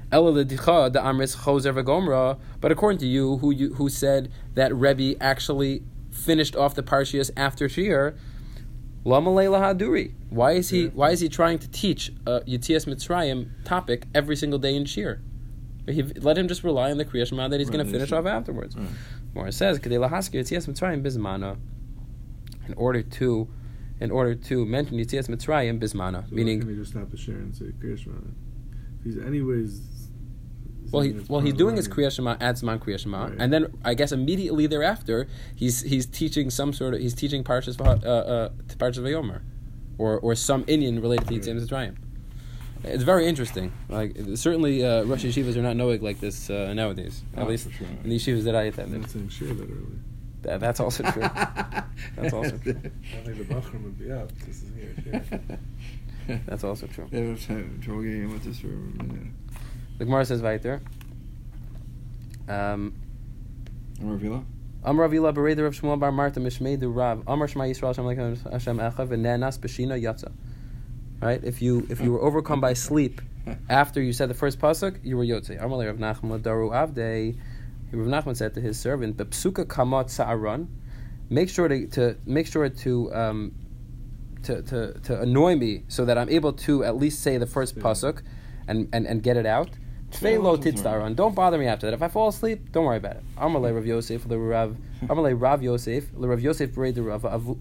[0.09, 2.39] Ela l'dicha the amris choser v'gomra.
[2.61, 7.29] But according to you, who you who said that Rebbe actually finished off the parshias
[7.35, 8.15] after Shir,
[9.03, 10.13] lama leila haduri.
[10.29, 10.89] Why is he Yeah.
[10.93, 15.19] Why is he trying to teach a Yitzias Mitzrayim topic every single day in Shir?
[15.87, 18.11] He, let him just rely on the Kriya Shema that he's Right, going to finish
[18.11, 18.75] off afterwards.
[18.75, 18.87] Right.
[19.33, 21.57] More it says, "Kedei lahaskir Yitzias Mitzrayim bizmana."
[22.67, 23.47] In order to,
[24.01, 27.35] in order to mention Yitzias Mitzrayim bizmana, So meaning can't he just stop the share
[27.35, 28.15] and say Kriya Shema?
[29.03, 29.81] he's anyways.
[30.91, 31.87] Well, he, well, he's doing his.
[31.89, 33.35] Kriya Shema at Zman Kriya Shema, Right.
[33.39, 37.79] and then I guess immediately thereafter, he's he's teaching some sort of he's teaching Parshas
[37.79, 39.41] uh, uh, Parshas Vayomer,
[39.97, 41.43] or or some Indian related to Right.
[41.43, 41.95] Yitzias Mitzrayim.
[42.87, 43.71] It's very interesting.
[43.89, 47.23] Like certainly, uh, Rosh yeshivas are not knowing like this uh, nowadays.
[47.35, 47.87] Oh, at least sure.
[48.03, 49.01] in the yeshivas that I I'm attended.
[49.01, 49.99] not saying share that early.
[50.43, 51.21] That, that's also true.
[52.15, 52.79] That's also true.
[52.79, 54.29] I think the Bachram would be out.
[54.45, 55.33] This is here.
[56.45, 57.07] That's also true.
[57.09, 59.33] They have time- trouble getting in with this for a minute.
[59.97, 60.81] The Gemara says weiter.
[62.47, 62.93] Um,
[63.99, 64.43] Amar Vila?
[64.83, 67.23] Amar Avila bereder Rav Shmuel bar Marta mishmei du Rav.
[67.27, 70.31] Amar Shema Yisrael Hashem Hashem Echad v'nenas b'shina yatza.
[71.21, 71.43] Right?
[71.43, 73.21] If you if you were overcome by sleep
[73.69, 75.61] after you said the first pasuk, you were yotze.
[75.61, 77.37] Amar Rav Nachman Daru Avdei.
[77.91, 80.67] Rav Nachman said to his servant, "Bepsuka kamot sa'aron."
[81.29, 83.53] Make sure to, to make sure to um,
[84.43, 87.77] to, to to annoy me so that I'm able to at least say the first
[87.79, 88.21] pasuk
[88.67, 89.69] and, and, and get it out.
[89.69, 91.15] Yeah, Tvei lo that's all right.
[91.15, 91.93] Don't bother me after that.
[91.93, 93.23] If I fall asleep, don't worry about it.
[93.37, 97.57] Amalei Rav Yosef, le Rav, Amalei Rav Yosef, le Rav Yosef de Rav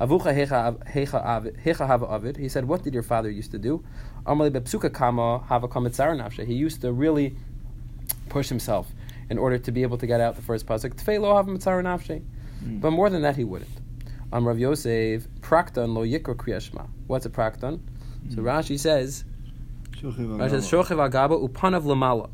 [0.00, 2.36] Avu- Avucha hecha av- hecha av- hecha hava avid.
[2.38, 3.82] He said, "What did your father used to do?"
[4.26, 6.44] Amalei bepsuka kama hava kametzar nafshe.
[6.46, 7.36] He used to really
[8.28, 8.88] push himself
[9.28, 10.94] in order to be able to get out the first pasuk.
[10.94, 12.22] Tvei lo hava mitzar nafshe.
[12.64, 12.80] Mm.
[12.80, 13.70] But more than that, he wouldn't.
[14.32, 16.88] Am Rav Yosef prakton lo yikra kriyashma.
[17.06, 17.80] What's a prakton?
[18.30, 18.44] So Mm.
[18.44, 19.24] Rashi says,
[20.02, 22.30] Rashi says shochev agaba upanav lamala.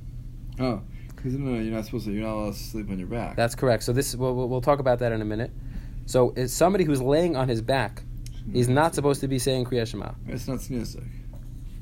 [0.60, 2.12] Oh, because no, no, you're not supposed to.
[2.12, 3.36] You're not allowed to sleep on your back.
[3.36, 3.82] That's correct.
[3.82, 5.50] So this we'll we'll talk about that in a minute.
[6.06, 8.02] So it's somebody who's laying on his back.
[8.52, 10.12] He's not supposed to be saying Kriya Shema.
[10.28, 11.10] It's not sneezing.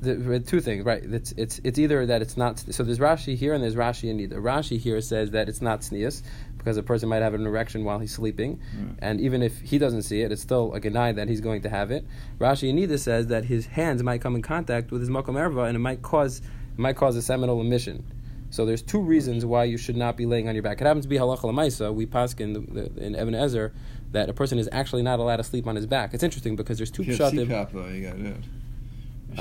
[0.01, 1.01] The, two things, right?
[1.03, 2.59] It's, it's it's either that it's not.
[2.59, 4.33] So there's Rashi here and there's Rashi in Nida.
[4.33, 6.21] Rashi here says that it's not sneeze
[6.57, 8.95] because a person might have an erection while he's sleeping, Right.
[8.99, 11.69] and even if he doesn't see it, it's still a deny that he's going to
[11.69, 12.05] have it.
[12.39, 15.67] Rashi in Nida says that his hands might come in contact with his makom erva
[15.67, 18.03] and it might cause it might cause a seminal emission.
[18.51, 20.79] So there's two reasons why you should not be laying on your back.
[20.81, 21.93] It happens to be halacha lemaisa.
[21.93, 23.73] We pass in, in Evan Ezer
[24.15, 26.13] that a person is actually not allowed to sleep on his back.
[26.13, 27.47] It's interesting because there's two If you have pshatim.
[27.47, 28.35] CPAP though, you got it.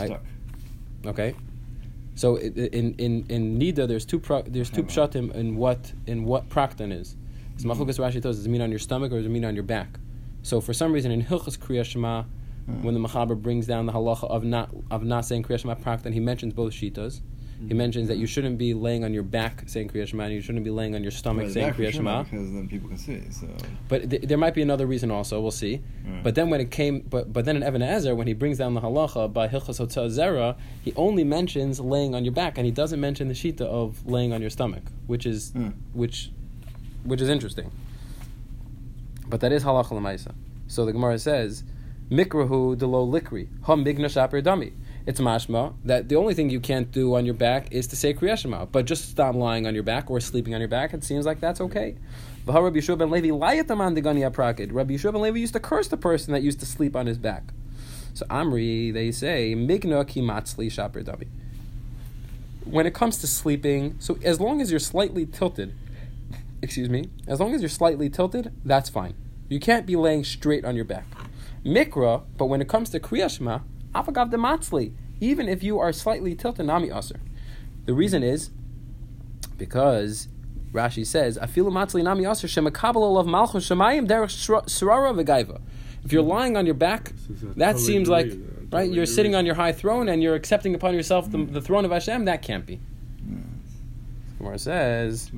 [0.06, 0.22] Stuck.
[1.06, 1.34] Okay,
[2.14, 6.48] so in in in Nida, there's two pro, there's two pshatim in what in what
[6.48, 7.16] prakton is.
[7.54, 9.54] It's machukas Rashi tells does it mean on your stomach or does it mean on
[9.54, 9.98] your back?
[10.42, 12.24] So for some reason in Hilchas Kriya Shema,
[12.66, 12.82] Hmm.
[12.82, 16.14] when the Machaber brings down the halacha of not of not saying Kriya Shema prakton,
[16.14, 17.20] he mentions both shitas.
[17.58, 17.76] He Mm-hmm.
[17.78, 20.64] mentions that you shouldn't be laying on your back saying Kriya Shema, and you shouldn't
[20.64, 22.24] be laying on your stomach Right, saying Kriya Shema.
[22.24, 23.22] because then people can see.
[23.30, 23.46] So
[23.88, 25.40] But th- there might be another reason also.
[25.40, 25.80] We'll see.
[26.06, 26.22] Right.
[26.24, 28.74] But then when it came, but but then in Evan Ezer, when he brings down
[28.74, 29.78] the halacha by Hilchas
[30.18, 34.04] Zera, he only mentions laying on your back, and he doesn't mention the shita of
[34.06, 35.68] laying on your stomach, which is Hmm.
[35.92, 36.30] which
[37.04, 37.70] which is interesting.
[39.28, 40.34] But that is halacha lemaisa.
[40.66, 41.64] So the Gemara says,
[42.10, 44.72] "Mikrahu delo likri hum migna shaper dami."
[45.06, 48.14] It's mashma that the only thing you can't do on your back is to say
[48.14, 50.94] Kriya Shema, but just stop lying on your back or sleeping on your back.
[50.94, 51.96] It seems like that's okay.
[52.46, 54.72] Rabbi Yehoshua ben Levi aprakid.
[54.72, 57.18] Rabbi Yehoshua ben Levi used to curse the person that used to sleep on his
[57.18, 57.52] back.
[58.14, 61.28] So Amri, they say, migna kimatzli shaper dami.
[62.64, 65.74] When it comes to sleeping, so as long as you're slightly tilted,
[66.62, 69.14] excuse me, as long as you're slightly tilted, that's fine.
[69.50, 71.06] You can't be laying straight on your back.
[71.62, 73.30] Mikra, but when it comes to Kriya
[73.94, 77.20] Shema, afagav dematzli, even if you are slightly tilted, nami aser.
[77.86, 78.50] The reason is
[79.56, 80.28] because
[80.72, 84.34] Rashi says, afilu matzli nami aser shemakabel olav malchus shemayim derech
[84.66, 85.60] surara v'gaiva.
[86.04, 88.90] If you're lying on your back, This is a that totally seems like agree, right.
[88.90, 91.90] You're sitting on your high throne and you're accepting upon yourself the, the throne of
[91.90, 92.26] Hashem.
[92.26, 92.80] That can't be.
[93.26, 93.36] yeah,
[94.36, 95.30] Gemara says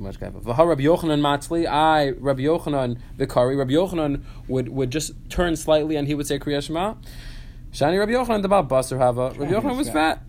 [0.00, 0.32] too much gava.
[0.32, 0.56] too much gaiva.
[0.56, 1.66] V'ha Rabbi Yochanan matzli.
[1.68, 3.56] I Rabbi Yochanan the Kari.
[3.56, 6.94] Rabbi Yochanan would would just turn slightly and he would say Kriya Shema.
[7.72, 9.32] Shani Rabbi Yochanan about Basar Hava.
[9.38, 10.18] Rabbi Yochanan was fat.
[10.18, 10.22] fat,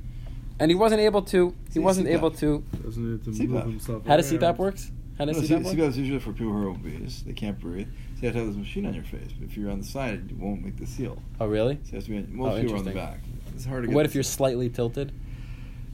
[0.60, 1.56] and he wasn't able to.
[1.68, 2.14] He See, wasn't CPAP.
[2.14, 2.64] able to.
[2.84, 4.06] Doesn't need to move himself.
[4.06, 4.42] How does around.
[4.42, 4.92] CPAP works?
[5.18, 5.90] How does No, CPAP CPAP work?
[5.90, 7.22] is usually for people who are obese.
[7.24, 7.88] They can't breathe.
[8.16, 9.32] So you have to have this machine on your face.
[9.40, 11.18] But if you're on the side, it won't make the seal.
[11.40, 11.80] Oh really?
[11.84, 13.20] So it has to be on, Oh, most people are on the back.
[13.56, 13.96] It's hard to get.
[13.96, 14.38] What the if you're seal.
[14.38, 15.12] slightly tilted?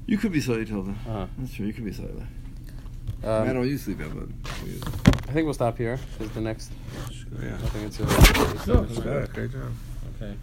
[0.05, 0.95] You could be slightly tilted.
[1.07, 1.27] Uh-huh.
[1.37, 1.65] That's true.
[1.65, 2.23] You could be slightly.
[3.23, 4.87] I Um, don't usually leave it, but we use it.
[5.29, 6.71] I think we'll stop here because the next.
[7.41, 7.53] Yeah.
[7.55, 7.99] I think it's.
[7.99, 9.33] A, No, it's bad.
[9.33, 9.71] Great job.
[10.15, 10.35] Okay.